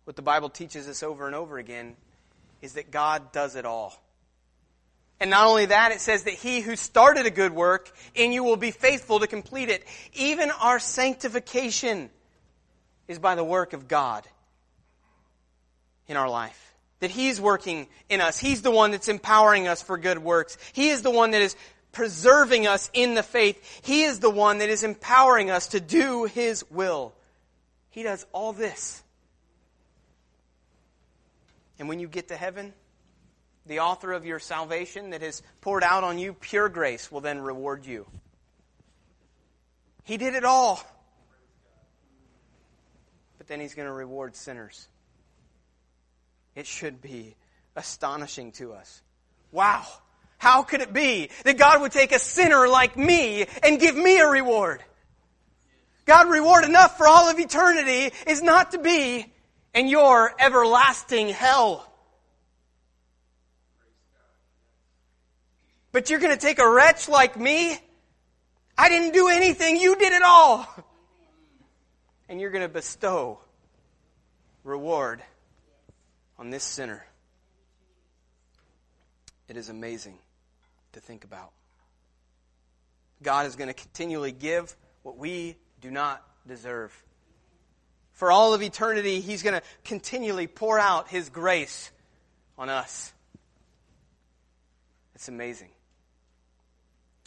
What 0.05 0.15
the 0.15 0.21
Bible 0.21 0.49
teaches 0.49 0.87
us 0.87 1.03
over 1.03 1.27
and 1.27 1.35
over 1.35 1.57
again 1.57 1.95
is 2.61 2.73
that 2.73 2.91
God 2.91 3.31
does 3.31 3.55
it 3.55 3.65
all. 3.65 3.93
And 5.19 5.29
not 5.29 5.47
only 5.47 5.65
that, 5.65 5.91
it 5.91 5.99
says 5.99 6.23
that 6.23 6.33
he 6.33 6.61
who 6.61 6.75
started 6.75 7.25
a 7.25 7.29
good 7.29 7.51
work 7.51 7.91
in 8.15 8.31
you 8.31 8.43
will 8.43 8.57
be 8.57 8.71
faithful 8.71 9.19
to 9.19 9.27
complete 9.27 9.69
it. 9.69 9.83
Even 10.13 10.49
our 10.49 10.79
sanctification 10.79 12.09
is 13.09 13.19
by 13.19 13.35
the 13.35 13.43
work 13.43 13.73
of 13.73 13.89
God 13.89 14.25
in 16.07 16.15
our 16.15 16.29
life. 16.29 16.73
That 17.01 17.11
he's 17.11 17.41
working 17.41 17.87
in 18.07 18.21
us. 18.21 18.37
He's 18.37 18.61
the 18.61 18.71
one 18.71 18.91
that's 18.91 19.09
empowering 19.09 19.67
us 19.67 19.81
for 19.81 19.97
good 19.97 20.19
works. 20.19 20.57
He 20.73 20.89
is 20.89 21.01
the 21.01 21.11
one 21.11 21.31
that 21.31 21.41
is 21.41 21.55
preserving 21.91 22.67
us 22.67 22.89
in 22.93 23.15
the 23.15 23.23
faith. 23.23 23.81
He 23.83 24.03
is 24.03 24.19
the 24.19 24.29
one 24.29 24.59
that 24.59 24.69
is 24.69 24.83
empowering 24.83 25.49
us 25.49 25.67
to 25.69 25.79
do 25.79 26.25
his 26.25 26.63
will. 26.69 27.13
He 27.89 28.03
does 28.03 28.25
all 28.31 28.53
this. 28.53 29.01
And 31.79 31.89
when 31.89 31.99
you 31.99 32.07
get 32.07 32.27
to 32.27 32.35
heaven, 32.35 32.73
the 33.65 33.79
author 33.79 34.11
of 34.11 34.25
your 34.25 34.39
salvation 34.39 35.11
that 35.11 35.21
has 35.21 35.41
poured 35.61 35.83
out 35.83 36.03
on 36.03 36.19
you 36.19 36.33
pure 36.33 36.69
grace 36.69 37.11
will 37.11 37.21
then 37.21 37.39
reward 37.39 37.85
you. 37.85 38.05
He 40.03 40.17
did 40.17 40.35
it 40.35 40.43
all. 40.43 40.83
Then 43.49 43.59
he's 43.59 43.73
going 43.73 43.87
to 43.87 43.91
reward 43.91 44.35
sinners. 44.35 44.87
It 46.55 46.67
should 46.67 47.01
be 47.01 47.35
astonishing 47.75 48.51
to 48.53 48.73
us. 48.73 49.01
Wow. 49.51 49.85
How 50.37 50.61
could 50.61 50.81
it 50.81 50.93
be 50.93 51.31
that 51.43 51.57
God 51.57 51.81
would 51.81 51.91
take 51.91 52.11
a 52.11 52.19
sinner 52.19 52.67
like 52.67 52.95
me 52.95 53.47
and 53.63 53.79
give 53.79 53.95
me 53.95 54.19
a 54.19 54.27
reward? 54.27 54.83
God 56.05 56.29
reward 56.29 56.63
enough 56.63 56.95
for 56.95 57.07
all 57.07 57.27
of 57.27 57.39
eternity 57.39 58.13
is 58.27 58.43
not 58.43 58.71
to 58.71 58.77
be 58.77 59.25
in 59.73 59.87
your 59.87 60.31
everlasting 60.39 61.29
hell. 61.29 61.91
But 65.91 66.11
you're 66.11 66.19
going 66.19 66.37
to 66.37 66.39
take 66.39 66.59
a 66.59 66.69
wretch 66.69 67.09
like 67.09 67.35
me? 67.35 67.79
I 68.77 68.89
didn't 68.89 69.15
do 69.15 69.27
anything. 69.27 69.77
You 69.77 69.95
did 69.95 70.13
it 70.13 70.21
all. 70.21 70.67
And 72.29 72.39
you're 72.39 72.51
going 72.51 72.61
to 72.61 72.69
bestow 72.69 73.39
reward 74.63 75.21
on 76.37 76.51
this 76.51 76.63
sinner. 76.63 77.03
It 79.47 79.57
is 79.57 79.69
amazing 79.69 80.19
to 80.93 80.99
think 80.99 81.23
about. 81.23 81.51
God 83.23 83.47
is 83.47 83.55
going 83.55 83.67
to 83.67 83.73
continually 83.73 84.31
give 84.31 84.75
what 85.01 85.17
we 85.17 85.57
do 85.81 85.89
not 85.89 86.23
deserve. 86.47 86.93
For 88.13 88.31
all 88.31 88.53
of 88.53 88.61
eternity, 88.61 89.21
He's 89.21 89.41
going 89.41 89.59
to 89.59 89.63
continually 89.83 90.45
pour 90.45 90.77
out 90.77 91.07
His 91.07 91.29
grace 91.29 91.89
on 92.59 92.69
us. 92.69 93.11
It's 95.15 95.29
amazing. 95.29 95.69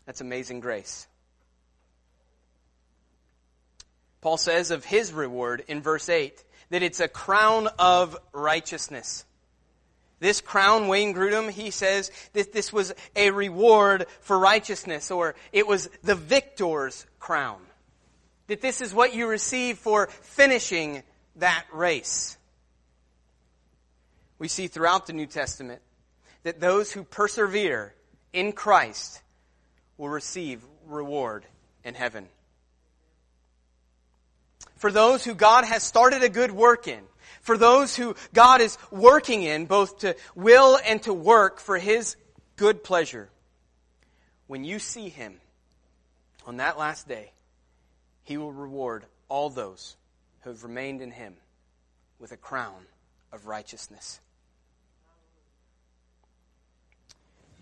That's 0.06 0.20
amazing 0.20 0.60
grace. 0.60 1.08
Paul 4.22 4.38
says 4.38 4.70
of 4.70 4.84
his 4.84 5.12
reward 5.12 5.64
in 5.68 5.82
verse 5.82 6.08
8 6.08 6.42
that 6.70 6.82
it's 6.82 7.00
a 7.00 7.08
crown 7.08 7.68
of 7.78 8.16
righteousness. 8.32 9.26
This 10.20 10.40
crown, 10.40 10.86
Wayne 10.86 11.12
Grudem, 11.12 11.50
he 11.50 11.72
says 11.72 12.12
that 12.32 12.52
this 12.52 12.72
was 12.72 12.94
a 13.16 13.32
reward 13.32 14.06
for 14.20 14.38
righteousness, 14.38 15.10
or 15.10 15.34
it 15.52 15.66
was 15.66 15.90
the 16.04 16.14
victor's 16.14 17.04
crown. 17.18 17.60
That 18.46 18.60
this 18.60 18.80
is 18.80 18.94
what 18.94 19.14
you 19.14 19.26
receive 19.26 19.78
for 19.78 20.06
finishing 20.06 21.02
that 21.36 21.64
race. 21.72 22.38
We 24.38 24.46
see 24.46 24.68
throughout 24.68 25.06
the 25.06 25.12
New 25.12 25.26
Testament 25.26 25.82
that 26.44 26.60
those 26.60 26.92
who 26.92 27.02
persevere 27.02 27.92
in 28.32 28.52
Christ 28.52 29.20
will 29.98 30.08
receive 30.08 30.62
reward 30.86 31.44
in 31.82 31.94
heaven. 31.94 32.28
For 34.82 34.90
those 34.90 35.22
who 35.22 35.36
God 35.36 35.64
has 35.64 35.84
started 35.84 36.24
a 36.24 36.28
good 36.28 36.50
work 36.50 36.88
in, 36.88 37.04
for 37.40 37.56
those 37.56 37.94
who 37.94 38.16
God 38.34 38.60
is 38.60 38.76
working 38.90 39.44
in, 39.44 39.66
both 39.66 39.98
to 39.98 40.16
will 40.34 40.76
and 40.84 41.00
to 41.04 41.14
work 41.14 41.60
for 41.60 41.78
His 41.78 42.16
good 42.56 42.82
pleasure, 42.82 43.30
when 44.48 44.64
you 44.64 44.80
see 44.80 45.08
Him 45.08 45.40
on 46.48 46.56
that 46.56 46.80
last 46.80 47.06
day, 47.06 47.30
He 48.24 48.36
will 48.36 48.50
reward 48.50 49.04
all 49.28 49.50
those 49.50 49.96
who 50.40 50.50
have 50.50 50.64
remained 50.64 51.00
in 51.00 51.12
Him 51.12 51.36
with 52.18 52.32
a 52.32 52.36
crown 52.36 52.84
of 53.30 53.46
righteousness. 53.46 54.18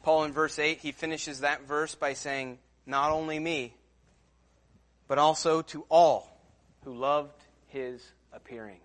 Paul 0.02 0.24
in 0.24 0.33
verse 0.33 0.59
8, 0.59 0.78
he 0.78 0.92
finishes 0.92 1.40
that 1.40 1.68
verse 1.68 1.94
by 1.94 2.14
saying, 2.14 2.61
Not 2.87 3.12
only 3.12 3.38
me, 3.38 3.74
but 5.06 5.18
also 5.18 5.61
to 5.61 5.85
all 5.90 6.29
who 6.84 6.94
loved 6.94 7.42
his 7.68 8.02
appearing. 8.32 8.80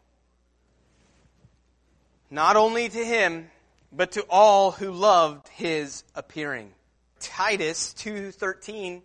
Not 2.30 2.56
only 2.56 2.90
to 2.90 3.06
him, 3.06 3.50
but 3.92 4.14
to 4.14 4.26
all 4.30 4.72
who 4.72 4.92
loved 4.92 5.48
his 5.50 6.04
appearing. 6.16 6.74
Titus 7.20 7.94
2:13 7.94 9.02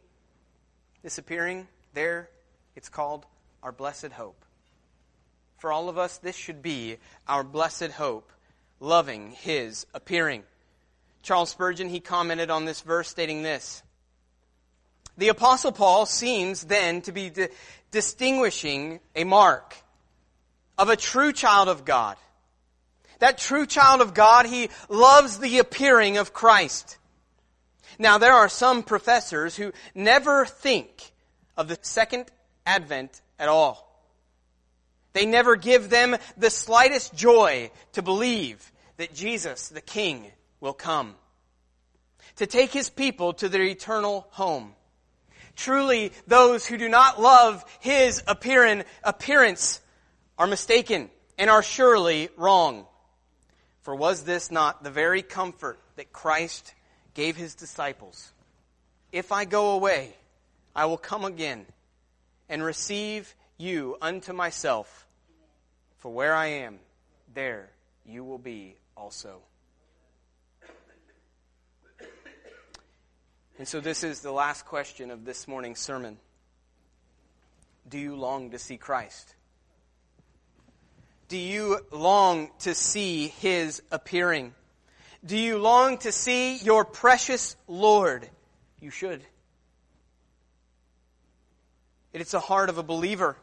this 1.02 1.16
appearing 1.16 1.66
there 1.94 2.28
it's 2.76 2.88
called 2.88 3.24
our 3.62 3.72
blessed 3.72 4.12
hope. 4.12 4.44
For 5.58 5.72
all 5.72 5.88
of 5.88 5.98
us 5.98 6.18
this 6.18 6.36
should 6.36 6.62
be 6.62 6.98
our 7.28 7.44
blessed 7.44 7.92
hope, 7.92 8.32
loving 8.80 9.30
his 9.32 9.86
appearing. 9.94 10.44
Charles 11.22 11.50
Spurgeon, 11.50 11.88
he 11.90 12.00
commented 12.00 12.50
on 12.50 12.64
this 12.64 12.80
verse 12.80 13.08
stating 13.08 13.42
this. 13.42 13.82
The 15.20 15.28
apostle 15.28 15.70
Paul 15.70 16.06
seems 16.06 16.64
then 16.64 17.02
to 17.02 17.12
be 17.12 17.28
di- 17.28 17.48
distinguishing 17.90 19.00
a 19.14 19.24
mark 19.24 19.76
of 20.78 20.88
a 20.88 20.96
true 20.96 21.34
child 21.34 21.68
of 21.68 21.84
God. 21.84 22.16
That 23.18 23.36
true 23.36 23.66
child 23.66 24.00
of 24.00 24.14
God, 24.14 24.46
he 24.46 24.70
loves 24.88 25.38
the 25.38 25.58
appearing 25.58 26.16
of 26.16 26.32
Christ. 26.32 26.96
Now 27.98 28.16
there 28.16 28.32
are 28.32 28.48
some 28.48 28.82
professors 28.82 29.56
who 29.56 29.74
never 29.94 30.46
think 30.46 31.12
of 31.54 31.68
the 31.68 31.76
second 31.82 32.24
advent 32.64 33.20
at 33.38 33.50
all. 33.50 34.02
They 35.12 35.26
never 35.26 35.54
give 35.54 35.90
them 35.90 36.16
the 36.38 36.48
slightest 36.48 37.14
joy 37.14 37.70
to 37.92 38.00
believe 38.00 38.72
that 38.96 39.12
Jesus, 39.12 39.68
the 39.68 39.82
King, 39.82 40.32
will 40.60 40.72
come 40.72 41.14
to 42.36 42.46
take 42.46 42.72
his 42.72 42.88
people 42.88 43.34
to 43.34 43.50
their 43.50 43.64
eternal 43.64 44.26
home. 44.30 44.74
Truly, 45.60 46.12
those 46.26 46.64
who 46.64 46.78
do 46.78 46.88
not 46.88 47.20
love 47.20 47.66
his 47.80 48.22
appearance 48.26 49.80
are 50.38 50.46
mistaken 50.46 51.10
and 51.36 51.50
are 51.50 51.62
surely 51.62 52.30
wrong. 52.38 52.86
For 53.82 53.94
was 53.94 54.24
this 54.24 54.50
not 54.50 54.82
the 54.82 54.90
very 54.90 55.20
comfort 55.20 55.78
that 55.96 56.14
Christ 56.14 56.72
gave 57.12 57.36
his 57.36 57.54
disciples? 57.54 58.32
If 59.12 59.32
I 59.32 59.44
go 59.44 59.72
away, 59.72 60.14
I 60.74 60.86
will 60.86 60.96
come 60.96 61.26
again 61.26 61.66
and 62.48 62.62
receive 62.62 63.34
you 63.58 63.98
unto 64.00 64.32
myself. 64.32 65.06
For 65.98 66.10
where 66.10 66.34
I 66.34 66.46
am, 66.46 66.78
there 67.34 67.68
you 68.06 68.24
will 68.24 68.38
be 68.38 68.76
also. 68.96 69.42
And 73.60 73.68
so, 73.68 73.78
this 73.78 74.02
is 74.04 74.22
the 74.22 74.32
last 74.32 74.64
question 74.64 75.10
of 75.10 75.26
this 75.26 75.46
morning's 75.46 75.80
sermon 75.80 76.16
Do 77.86 77.98
you 77.98 78.16
long 78.16 78.52
to 78.52 78.58
see 78.58 78.78
Christ? 78.78 79.34
do 81.30 81.36
you 81.36 81.78
long 81.92 82.50
to 82.60 82.74
see 82.74 83.28
his 83.28 83.82
appearing? 83.92 84.52
Do 85.24 85.36
you 85.36 85.58
long 85.58 85.98
to 85.98 86.10
see 86.10 86.56
your 86.56 86.84
precious 86.84 87.54
Lord? 87.68 88.28
You 88.80 88.90
should. 88.90 89.22
It's 92.12 92.32
the 92.32 92.40
heart 92.40 92.68
of 92.68 92.78
a 92.78 92.82
believer. 92.82 93.36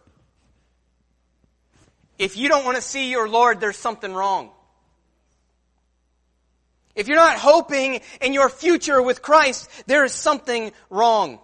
If 2.20 2.36
you 2.36 2.49
don't 2.49 2.65
want 2.65 2.76
to 2.76 2.82
see 2.82 3.09
your 3.09 3.30
Lord, 3.30 3.61
there's 3.61 3.78
something 3.78 4.13
wrong. 4.13 4.49
If 6.97 7.07
you're 7.07 7.15
not 7.15 7.37
hoping 7.37 8.01
in 8.21 8.33
your 8.33 8.49
future 8.49 8.99
with 8.99 9.21
Christ, 9.21 9.69
there 9.85 10.03
is 10.03 10.13
something 10.13 10.71
wrong. 10.89 11.39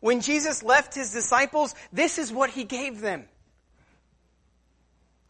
When 0.00 0.20
Jesus 0.20 0.62
left 0.62 0.94
his 0.94 1.12
disciples, 1.12 1.74
this 1.94 2.18
is 2.18 2.30
what 2.30 2.50
he 2.50 2.64
gave 2.64 3.00
them. 3.00 3.24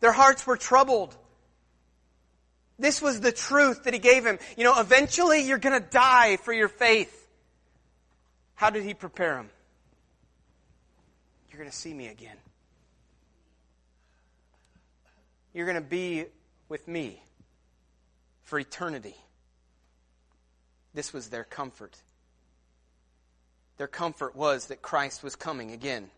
Their 0.01 0.11
hearts 0.11 0.45
were 0.45 0.57
troubled. 0.57 1.17
This 2.77 3.01
was 3.01 3.21
the 3.21 3.31
truth 3.31 3.85
that 3.85 3.95
he 3.95 4.01
gave 4.01 4.27
him. 4.27 4.41
You 4.57 4.65
know, 4.65 4.81
eventually 4.81 5.43
you're 5.43 5.59
going 5.59 5.81
to 5.81 5.89
die 5.89 6.39
for 6.39 6.53
your 6.53 6.69
faith. 6.69 7.29
How 8.57 8.71
did 8.71 8.83
he 8.83 8.95
prepare 8.95 9.37
them? 9.37 9.51
You're 11.51 11.59
going 11.59 11.71
to 11.71 11.77
see 11.77 11.95
me 11.95 12.09
again. 12.09 12.37
You're 15.55 15.67
going 15.67 15.81
to 15.81 15.89
be 15.89 16.25
with 16.69 16.89
me 16.89 17.21
for 18.53 18.59
eternity. 18.59 19.15
This 20.93 21.15
was 21.15 21.31
their 21.31 21.43
comfort. 21.43 21.97
Their 23.79 23.87
comfort 23.87 24.37
was 24.37 24.67
that 24.67 24.83
Christ 24.83 25.23
was 25.23 25.37
coming 25.37 25.71
again. 25.71 26.11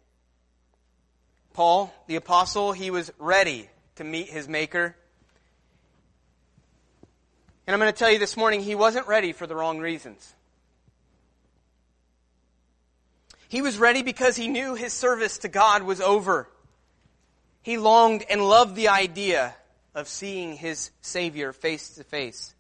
Paul, 1.53 1.95
the 2.09 2.17
apostle, 2.17 2.73
he 2.73 2.91
was 2.91 3.13
ready 3.21 3.69
to 3.95 4.03
meet 4.03 4.31
his 4.31 4.49
Maker. 4.49 4.97
And 7.69 7.73
I'm 7.73 7.79
going 7.79 7.93
to 7.93 7.97
tell 7.97 8.11
you 8.11 8.19
this 8.19 8.37
morning, 8.37 8.63
he 8.63 8.75
wasn't 8.75 9.07
ready 9.07 9.31
for 9.31 9.47
the 9.47 9.55
wrong 9.55 9.79
reasons. 9.79 10.35
He 13.47 13.63
was 13.63 13.79
ready 13.79 14.03
because 14.03 14.35
he 14.35 14.49
knew 14.49 14.75
his 14.75 14.93
service 14.93 15.39
to 15.39 15.49
God 15.49 15.85
was 15.85 16.01
over. 16.01 16.49
He 17.63 17.79
longed 17.79 18.25
and 18.29 18.43
loved 18.43 18.75
the 18.75 18.89
idea 18.89 19.55
of 19.95 20.09
seeing 20.09 20.55
his 20.55 20.91
Savior 21.01 21.53
face 21.53 21.91
to 21.91 22.05
face. 22.05 22.55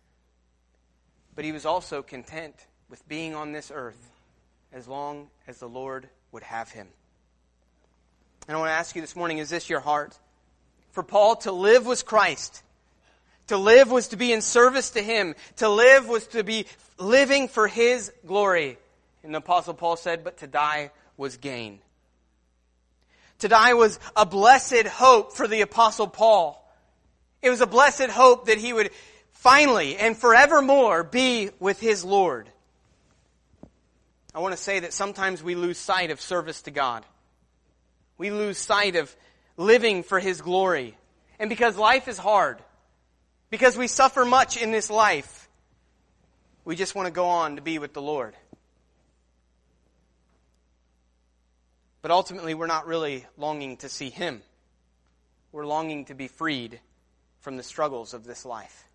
But 1.34 1.44
he 1.44 1.52
was 1.52 1.66
also 1.66 2.02
content 2.02 2.54
with 2.88 3.06
being 3.08 3.34
on 3.34 3.52
this 3.52 3.72
earth 3.74 4.10
as 4.72 4.86
long 4.86 5.28
as 5.48 5.58
the 5.58 5.68
Lord 5.68 6.08
would 6.32 6.42
have 6.42 6.70
him. 6.70 6.88
And 8.46 8.56
I 8.56 8.60
want 8.60 8.68
to 8.68 8.74
ask 8.74 8.94
you 8.94 9.00
this 9.00 9.16
morning 9.16 9.38
is 9.38 9.50
this 9.50 9.68
your 9.68 9.80
heart? 9.80 10.18
For 10.92 11.02
Paul, 11.02 11.36
to 11.36 11.52
live 11.52 11.86
was 11.86 12.02
Christ. 12.02 12.62
To 13.48 13.56
live 13.56 13.90
was 13.90 14.08
to 14.08 14.16
be 14.16 14.32
in 14.32 14.40
service 14.40 14.90
to 14.90 15.02
Him. 15.02 15.34
To 15.56 15.68
live 15.68 16.08
was 16.08 16.26
to 16.28 16.44
be 16.44 16.66
living 16.98 17.48
for 17.48 17.68
His 17.68 18.12
glory. 18.26 18.78
And 19.22 19.34
the 19.34 19.38
Apostle 19.38 19.74
Paul 19.74 19.96
said, 19.96 20.24
but 20.24 20.38
to 20.38 20.46
die 20.46 20.90
was 21.16 21.36
gain. 21.36 21.80
To 23.40 23.48
die 23.48 23.74
was 23.74 23.98
a 24.16 24.24
blessed 24.24 24.86
hope 24.86 25.32
for 25.32 25.48
the 25.48 25.62
Apostle 25.62 26.06
Paul. 26.06 26.63
It 27.44 27.50
was 27.50 27.60
a 27.60 27.66
blessed 27.66 28.08
hope 28.08 28.46
that 28.46 28.56
he 28.56 28.72
would 28.72 28.90
finally 29.32 29.98
and 29.98 30.16
forevermore 30.16 31.04
be 31.04 31.50
with 31.60 31.78
his 31.78 32.02
Lord. 32.02 32.48
I 34.34 34.38
want 34.38 34.56
to 34.56 34.60
say 34.60 34.80
that 34.80 34.94
sometimes 34.94 35.42
we 35.42 35.54
lose 35.54 35.76
sight 35.76 36.10
of 36.10 36.22
service 36.22 36.62
to 36.62 36.70
God. 36.70 37.04
We 38.16 38.30
lose 38.30 38.56
sight 38.56 38.96
of 38.96 39.14
living 39.58 40.04
for 40.04 40.18
His 40.18 40.40
glory. 40.40 40.96
And 41.38 41.50
because 41.50 41.76
life 41.76 42.08
is 42.08 42.16
hard, 42.16 42.58
because 43.50 43.76
we 43.76 43.88
suffer 43.88 44.24
much 44.24 44.56
in 44.56 44.72
this 44.72 44.88
life, 44.88 45.48
we 46.64 46.76
just 46.76 46.94
want 46.94 47.06
to 47.08 47.12
go 47.12 47.26
on 47.26 47.56
to 47.56 47.62
be 47.62 47.78
with 47.78 47.92
the 47.92 48.02
Lord. 48.02 48.34
But 52.00 52.10
ultimately, 52.10 52.54
we're 52.54 52.66
not 52.66 52.86
really 52.86 53.26
longing 53.36 53.76
to 53.78 53.90
see 53.90 54.08
Him. 54.08 54.42
We're 55.52 55.66
longing 55.66 56.06
to 56.06 56.14
be 56.14 56.28
freed 56.28 56.80
from 57.44 57.58
the 57.58 57.62
struggles 57.62 58.14
of 58.14 58.24
this 58.24 58.46
life. 58.46 58.88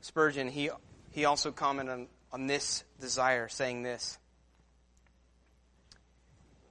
Spurgeon, 0.00 0.48
he, 0.48 0.70
he 1.10 1.26
also 1.26 1.52
commented 1.52 1.92
on, 1.92 2.06
on 2.32 2.46
this 2.46 2.84
desire, 3.00 3.48
saying 3.48 3.82
this 3.82 4.18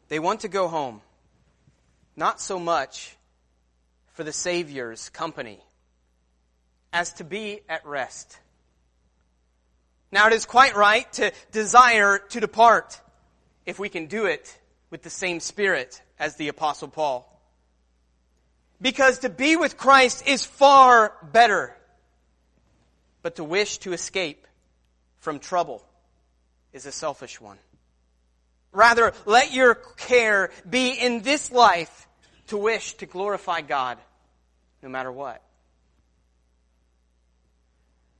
They 0.08 0.18
want 0.18 0.39
to 0.39 0.48
go 0.48 0.68
home 0.68 1.02
not 2.16 2.42
so 2.42 2.60
much 2.60 3.16
for 4.14 4.24
the 4.24 4.34
Savior's 4.34 5.10
company 5.10 5.60
as 6.92 7.14
to 7.14 7.24
be 7.24 7.60
at 7.70 7.86
rest. 7.86 8.39
Now 10.12 10.26
it 10.26 10.34
is 10.34 10.46
quite 10.46 10.76
right 10.76 11.12
to 11.14 11.32
desire 11.52 12.18
to 12.18 12.39
depart 12.39 13.00
if 13.68 13.78
we 13.78 13.89
can 13.89 14.08
do 14.08 14.26
it 14.26 14.58
with 14.89 15.04
the 15.04 15.12
same 15.12 15.39
spirit 15.39 16.02
as 16.18 16.36
the 16.36 16.48
apostle 16.48 16.88
Paul. 16.88 17.30
Because 18.82 19.19
to 19.19 19.29
be 19.29 19.55
with 19.55 19.77
Christ 19.77 20.27
is 20.27 20.43
far 20.43 21.13
better. 21.32 21.75
But 23.21 23.36
to 23.36 23.43
wish 23.43 23.77
to 23.79 23.93
escape 23.93 24.47
from 25.19 25.39
trouble 25.39 25.86
is 26.73 26.88
a 26.88 26.91
selfish 26.91 27.39
one. 27.39 27.59
Rather, 28.71 29.13
let 29.25 29.53
your 29.53 29.75
care 29.75 30.49
be 30.67 30.89
in 30.89 31.21
this 31.21 31.51
life 31.51 32.07
to 32.47 32.57
wish 32.57 32.93
to 32.95 33.05
glorify 33.05 33.61
God 33.61 33.99
no 34.82 34.89
matter 34.89 35.11
what. 35.11 35.41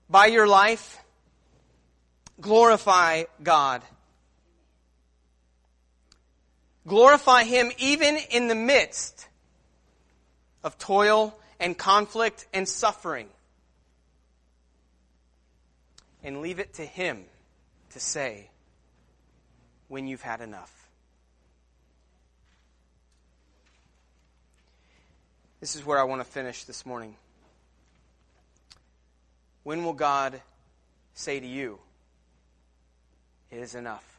By 0.10 0.28
your 0.28 0.46
life, 0.46 0.98
glorify 2.40 3.24
God. 3.42 3.82
Glorify 6.86 7.46
Him 7.46 7.72
even 7.78 8.18
in 8.30 8.48
the 8.48 8.56
midst 8.56 9.28
of 10.64 10.78
toil 10.78 11.38
and 11.60 11.78
conflict 11.78 12.46
and 12.54 12.68
suffering. 12.68 13.28
And 16.24 16.42
leave 16.42 16.60
it 16.60 16.76
to 16.76 16.86
Him 16.86 17.24
to 17.92 18.00
say, 18.00 18.52
when 19.92 20.08
you've 20.08 20.22
had 20.22 20.40
enough. 20.40 20.72
This 25.60 25.76
is 25.76 25.86
where 25.86 26.00
I 26.00 26.04
want 26.04 26.22
to 26.22 26.26
finish 26.26 26.64
this 26.64 26.86
morning. 26.86 27.16
When 29.64 29.84
will 29.84 29.94
God 29.94 30.42
say 31.14 31.40
to 31.40 31.46
you, 31.46 31.78
It 33.52 33.60
is 33.60 33.76
enough? 33.76 34.11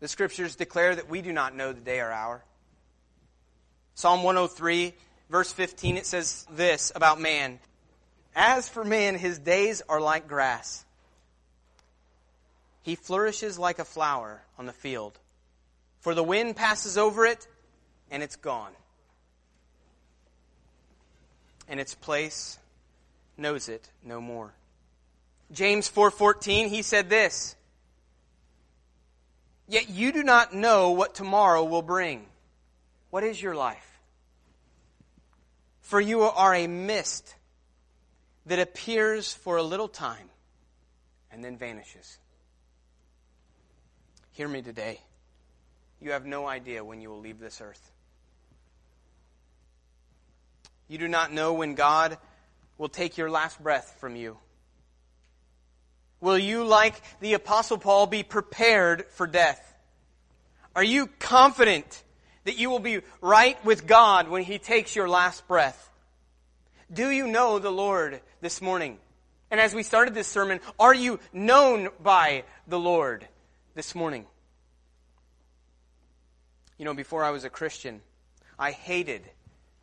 The 0.00 0.08
scriptures 0.08 0.56
declare 0.56 0.94
that 0.94 1.08
we 1.08 1.22
do 1.22 1.32
not 1.32 1.54
know 1.54 1.72
the 1.72 1.80
day 1.80 2.00
or 2.00 2.10
hour. 2.10 2.44
Psalm 3.94 4.22
103, 4.22 4.92
verse 5.30 5.52
15, 5.52 5.96
it 5.96 6.06
says 6.06 6.46
this 6.50 6.92
about 6.94 7.20
man 7.20 7.58
As 8.34 8.68
for 8.68 8.84
man, 8.84 9.16
his 9.16 9.38
days 9.38 9.82
are 9.88 10.00
like 10.00 10.28
grass 10.28 10.86
he 12.86 12.94
flourishes 12.94 13.58
like 13.58 13.80
a 13.80 13.84
flower 13.84 14.42
on 14.56 14.66
the 14.66 14.72
field. 14.72 15.18
For 15.98 16.14
the 16.14 16.22
wind 16.22 16.54
passes 16.54 16.96
over 16.96 17.26
it, 17.26 17.48
and 18.12 18.22
it's 18.22 18.36
gone. 18.36 18.70
And 21.66 21.80
its 21.80 21.96
place 21.96 22.60
knows 23.36 23.68
it 23.68 23.90
no 24.04 24.20
more. 24.20 24.54
James 25.50 25.88
4:14 25.90 26.68
he 26.68 26.80
said 26.80 27.10
this 27.10 27.56
Yet 29.68 29.90
you 29.90 30.12
do 30.12 30.22
not 30.22 30.54
know 30.54 30.90
what 30.90 31.14
tomorrow 31.14 31.64
will 31.64 31.82
bring. 31.82 32.26
What 33.10 33.24
is 33.24 33.40
your 33.40 33.54
life? 33.54 34.00
For 35.80 36.00
you 36.00 36.22
are 36.22 36.54
a 36.54 36.66
mist 36.66 37.34
that 38.46 38.58
appears 38.58 39.32
for 39.32 39.56
a 39.56 39.62
little 39.62 39.88
time 39.88 40.28
and 41.30 41.44
then 41.44 41.56
vanishes. 41.56 42.18
Hear 44.32 44.48
me 44.48 44.62
today. 44.62 45.00
You 46.00 46.12
have 46.12 46.26
no 46.26 46.46
idea 46.46 46.84
when 46.84 47.00
you 47.00 47.08
will 47.08 47.20
leave 47.20 47.38
this 47.38 47.60
earth. 47.60 47.90
You 50.88 50.98
do 50.98 51.08
not 51.08 51.32
know 51.32 51.54
when 51.54 51.74
God 51.74 52.18
will 52.78 52.88
take 52.88 53.16
your 53.16 53.30
last 53.30 53.60
breath 53.62 53.96
from 53.98 54.14
you. 54.14 54.38
Will 56.20 56.38
you, 56.38 56.64
like 56.64 56.94
the 57.20 57.34
Apostle 57.34 57.78
Paul, 57.78 58.06
be 58.06 58.22
prepared 58.22 59.06
for 59.10 59.26
death? 59.26 59.62
Are 60.74 60.84
you 60.84 61.08
confident 61.18 62.02
that 62.44 62.58
you 62.58 62.70
will 62.70 62.80
be 62.80 63.00
right 63.20 63.62
with 63.64 63.86
God 63.86 64.28
when 64.28 64.42
He 64.42 64.58
takes 64.58 64.96
your 64.96 65.08
last 65.08 65.46
breath? 65.46 65.90
Do 66.92 67.10
you 67.10 67.26
know 67.26 67.58
the 67.58 67.70
Lord 67.70 68.20
this 68.40 68.62
morning? 68.62 68.98
And 69.50 69.60
as 69.60 69.74
we 69.74 69.82
started 69.82 70.14
this 70.14 70.26
sermon, 70.26 70.60
are 70.78 70.94
you 70.94 71.20
known 71.32 71.88
by 72.02 72.44
the 72.66 72.78
Lord? 72.78 73.26
this 73.76 73.94
morning. 73.94 74.24
You 76.78 76.86
know, 76.86 76.94
before 76.94 77.22
I 77.22 77.30
was 77.30 77.44
a 77.44 77.50
Christian, 77.50 78.00
I 78.58 78.70
hated 78.72 79.22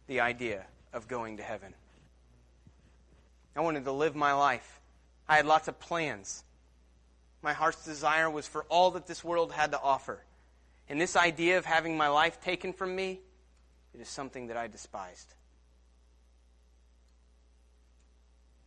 the 0.08 0.22
idea 0.22 0.66
of 0.92 1.08
going 1.08 1.38
to 1.38 1.44
heaven. 1.44 1.76
I 3.56 3.62
wanted 3.62 3.86
to 3.86 3.92
live 3.92 4.16
my 4.16 4.34
life. 4.34 4.82
I 5.28 5.38
had 5.38 5.46
lots 5.46 5.68
of 5.68 5.80
plans. 5.80 6.44
My 7.42 7.54
heart's 7.54 7.84
desire 7.86 8.30
was 8.30 8.48
for 8.48 8.64
all 8.70 8.92
that 8.92 9.08
this 9.08 9.24
world 9.24 9.52
had 9.52 9.72
to 9.72 9.82
offer. 9.82 10.24
And 10.90 11.00
this 11.00 11.16
idea 11.16 11.58
of 11.58 11.66
having 11.66 11.98
my 11.98 12.08
life 12.08 12.42
taken 12.42 12.74
from 12.74 12.96
me, 12.96 13.20
it 13.94 14.02
is 14.02 14.10
something 14.10 14.48
that 14.48 14.58
I 14.58 14.68
despised. 14.68 15.34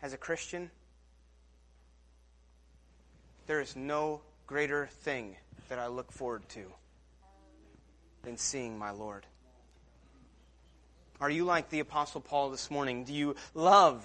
As 0.03 0.13
a 0.13 0.19
Christian, 0.19 0.71
there 3.47 3.61
is 3.61 3.77
no 3.77 4.21
greater 4.47 4.89
thing 5.03 5.37
that 5.69 5.79
I 5.79 5.87
look 5.87 6.13
forward 6.13 6.49
to 6.51 6.65
than 8.23 8.37
seeing 8.37 8.79
my 8.79 8.91
Lord. 8.91 9.25
Are 11.21 11.31
you 11.31 11.45
like 11.45 11.71
the 11.71 11.81
Apostle 11.81 12.21
Paul 12.21 12.51
this 12.51 12.71
morning? 12.71 13.05
Do 13.05 13.15
you 13.15 13.37
love 13.55 14.05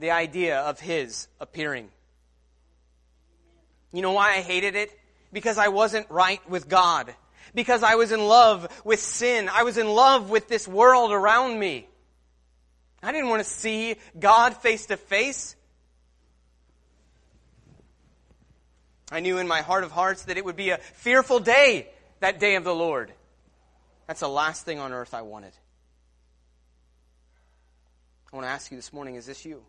the 0.00 0.10
idea 0.10 0.60
of 0.60 0.80
his 0.80 1.28
appearing? 1.38 1.88
You 3.92 4.02
know 4.02 4.12
why 4.12 4.30
I 4.30 4.40
hated 4.40 4.74
it? 4.74 4.90
Because 5.32 5.58
I 5.58 5.68
wasn't 5.68 6.10
right 6.10 6.40
with 6.48 6.68
God. 6.68 7.14
Because 7.54 7.82
I 7.82 7.96
was 7.96 8.10
in 8.10 8.20
love 8.20 8.68
with 8.84 9.00
sin. 9.00 9.48
I 9.52 9.62
was 9.62 9.78
in 9.78 9.88
love 9.88 10.30
with 10.30 10.48
this 10.48 10.66
world 10.66 11.12
around 11.12 11.58
me. 11.58 11.86
I 13.02 13.12
didn't 13.12 13.28
want 13.28 13.42
to 13.42 13.48
see 13.48 13.96
God 14.18 14.56
face 14.56 14.86
to 14.86 14.96
face. 14.96 15.56
I 19.10 19.20
knew 19.20 19.38
in 19.38 19.48
my 19.48 19.62
heart 19.62 19.84
of 19.84 19.90
hearts 19.90 20.24
that 20.24 20.36
it 20.36 20.44
would 20.44 20.56
be 20.56 20.70
a 20.70 20.78
fearful 20.78 21.40
day, 21.40 21.88
that 22.20 22.38
day 22.38 22.54
of 22.54 22.64
the 22.64 22.74
Lord. 22.74 23.12
That's 24.06 24.20
the 24.20 24.28
last 24.28 24.64
thing 24.64 24.78
on 24.78 24.92
earth 24.92 25.14
I 25.14 25.22
wanted. 25.22 25.52
I 28.32 28.36
want 28.36 28.46
to 28.46 28.50
ask 28.50 28.70
you 28.70 28.76
this 28.76 28.92
morning 28.92 29.16
is 29.16 29.26
this 29.26 29.44
you? 29.44 29.62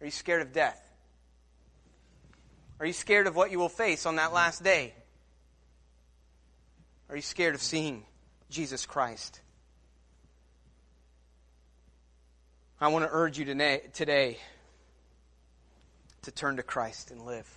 Are 0.00 0.04
you 0.04 0.10
scared 0.10 0.42
of 0.42 0.52
death? 0.52 0.80
Are 2.78 2.86
you 2.86 2.92
scared 2.92 3.26
of 3.26 3.34
what 3.34 3.50
you 3.50 3.58
will 3.58 3.70
face 3.70 4.04
on 4.04 4.16
that 4.16 4.32
last 4.32 4.62
day? 4.62 4.92
Are 7.08 7.16
you 7.16 7.22
scared 7.22 7.54
of 7.54 7.62
seeing 7.62 8.04
Jesus 8.50 8.84
Christ? 8.84 9.40
I 12.78 12.88
want 12.88 13.06
to 13.06 13.10
urge 13.10 13.38
you 13.38 13.46
today 13.46 14.38
to 16.22 16.30
turn 16.30 16.56
to 16.56 16.62
Christ 16.62 17.10
and 17.10 17.24
live. 17.24 17.48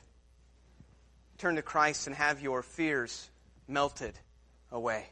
Turn 1.39 1.57
to 1.57 1.61
Christ 1.61 2.07
and 2.07 2.15
have 2.15 2.41
your 2.41 2.61
fears 2.61 3.29
melted 3.67 4.13
away. 4.71 5.07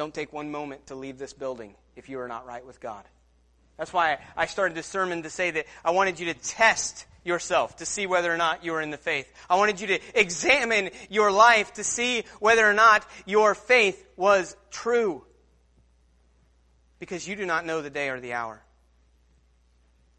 Don't 0.00 0.14
take 0.14 0.32
one 0.32 0.50
moment 0.50 0.86
to 0.86 0.94
leave 0.94 1.18
this 1.18 1.34
building 1.34 1.74
if 1.94 2.08
you 2.08 2.20
are 2.20 2.26
not 2.26 2.46
right 2.46 2.64
with 2.64 2.80
God. 2.80 3.04
That's 3.76 3.92
why 3.92 4.16
I 4.34 4.46
started 4.46 4.74
this 4.74 4.86
sermon 4.86 5.24
to 5.24 5.28
say 5.28 5.50
that 5.50 5.66
I 5.84 5.90
wanted 5.90 6.18
you 6.18 6.32
to 6.32 6.40
test 6.40 7.04
yourself 7.22 7.76
to 7.76 7.84
see 7.84 8.06
whether 8.06 8.32
or 8.32 8.38
not 8.38 8.64
you 8.64 8.72
are 8.72 8.80
in 8.80 8.88
the 8.88 8.96
faith. 8.96 9.30
I 9.50 9.56
wanted 9.56 9.78
you 9.78 9.88
to 9.88 10.00
examine 10.14 10.88
your 11.10 11.30
life 11.30 11.74
to 11.74 11.84
see 11.84 12.24
whether 12.38 12.66
or 12.66 12.72
not 12.72 13.06
your 13.26 13.54
faith 13.54 14.02
was 14.16 14.56
true 14.70 15.22
because 16.98 17.28
you 17.28 17.36
do 17.36 17.44
not 17.44 17.66
know 17.66 17.82
the 17.82 17.90
day 17.90 18.08
or 18.08 18.20
the 18.20 18.32
hour. 18.32 18.62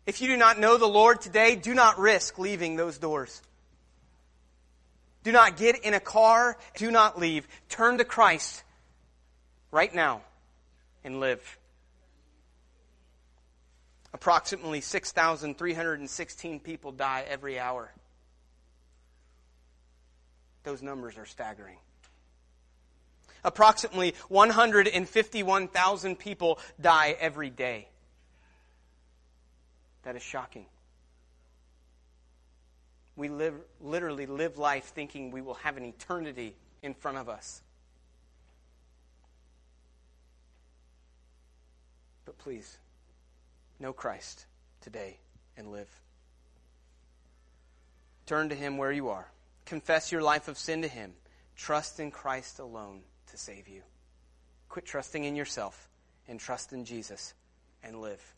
If 0.06 0.22
you 0.22 0.28
do 0.28 0.38
not 0.38 0.60
know 0.60 0.78
the 0.78 0.86
Lord 0.86 1.22
today, 1.22 1.56
do 1.56 1.74
not 1.74 1.98
risk 1.98 2.38
leaving 2.38 2.76
those 2.76 3.00
doors. 3.00 3.42
Do 5.24 5.32
not 5.32 5.58
get 5.58 5.84
in 5.84 5.96
a 5.96 6.00
car. 6.00 6.56
Do 6.76 6.92
not 6.92 7.20
leave. 7.20 7.48
Turn 7.68 7.98
to 7.98 8.06
Christ 8.06 8.64
right 9.72 9.94
now 9.94 10.22
and 11.04 11.20
live. 11.20 11.58
Approximately 14.14 14.82
6,316 14.82 16.60
people 16.60 16.92
die 16.92 17.26
every 17.28 17.58
hour. 17.58 17.92
Those 20.64 20.82
numbers 20.82 21.18
are 21.18 21.26
staggering. 21.26 21.78
Approximately 23.44 24.14
151,000 24.28 26.20
people 26.20 26.60
die 26.80 27.16
every 27.20 27.50
day. 27.50 27.88
That 30.04 30.16
is 30.16 30.22
shocking. 30.22 30.66
We 33.16 33.30
live, 33.30 33.56
literally 33.80 34.26
live 34.26 34.58
life 34.58 34.86
thinking 34.96 35.32
we 35.32 35.42
will 35.42 35.56
have 35.56 35.78
an 35.78 35.86
eternity 35.86 36.56
in 36.82 36.94
front 36.94 37.18
of 37.18 37.30
us. 37.30 37.62
But 42.32 42.38
please, 42.38 42.78
know 43.78 43.92
Christ 43.92 44.46
today 44.80 45.18
and 45.58 45.70
live. 45.70 45.90
Turn 48.26 48.48
to 48.48 48.56
Him 48.56 48.78
where 48.78 48.94
you 48.94 49.10
are. 49.10 49.28
Confess 49.66 50.14
your 50.14 50.22
life 50.22 50.48
of 50.48 50.58
sin 50.58 50.82
to 50.84 50.88
Him. 50.88 51.12
Trust 51.58 52.00
in 52.00 52.10
Christ 52.10 52.60
alone 52.60 53.02
to 53.32 53.38
save 53.38 53.68
you. 53.68 53.82
Quit 54.70 54.86
trusting 54.86 55.26
in 55.26 55.36
yourself 55.36 55.90
and 56.30 56.40
trust 56.40 56.72
in 56.72 56.86
Jesus 56.86 57.34
and 57.84 58.00
live. 58.00 58.34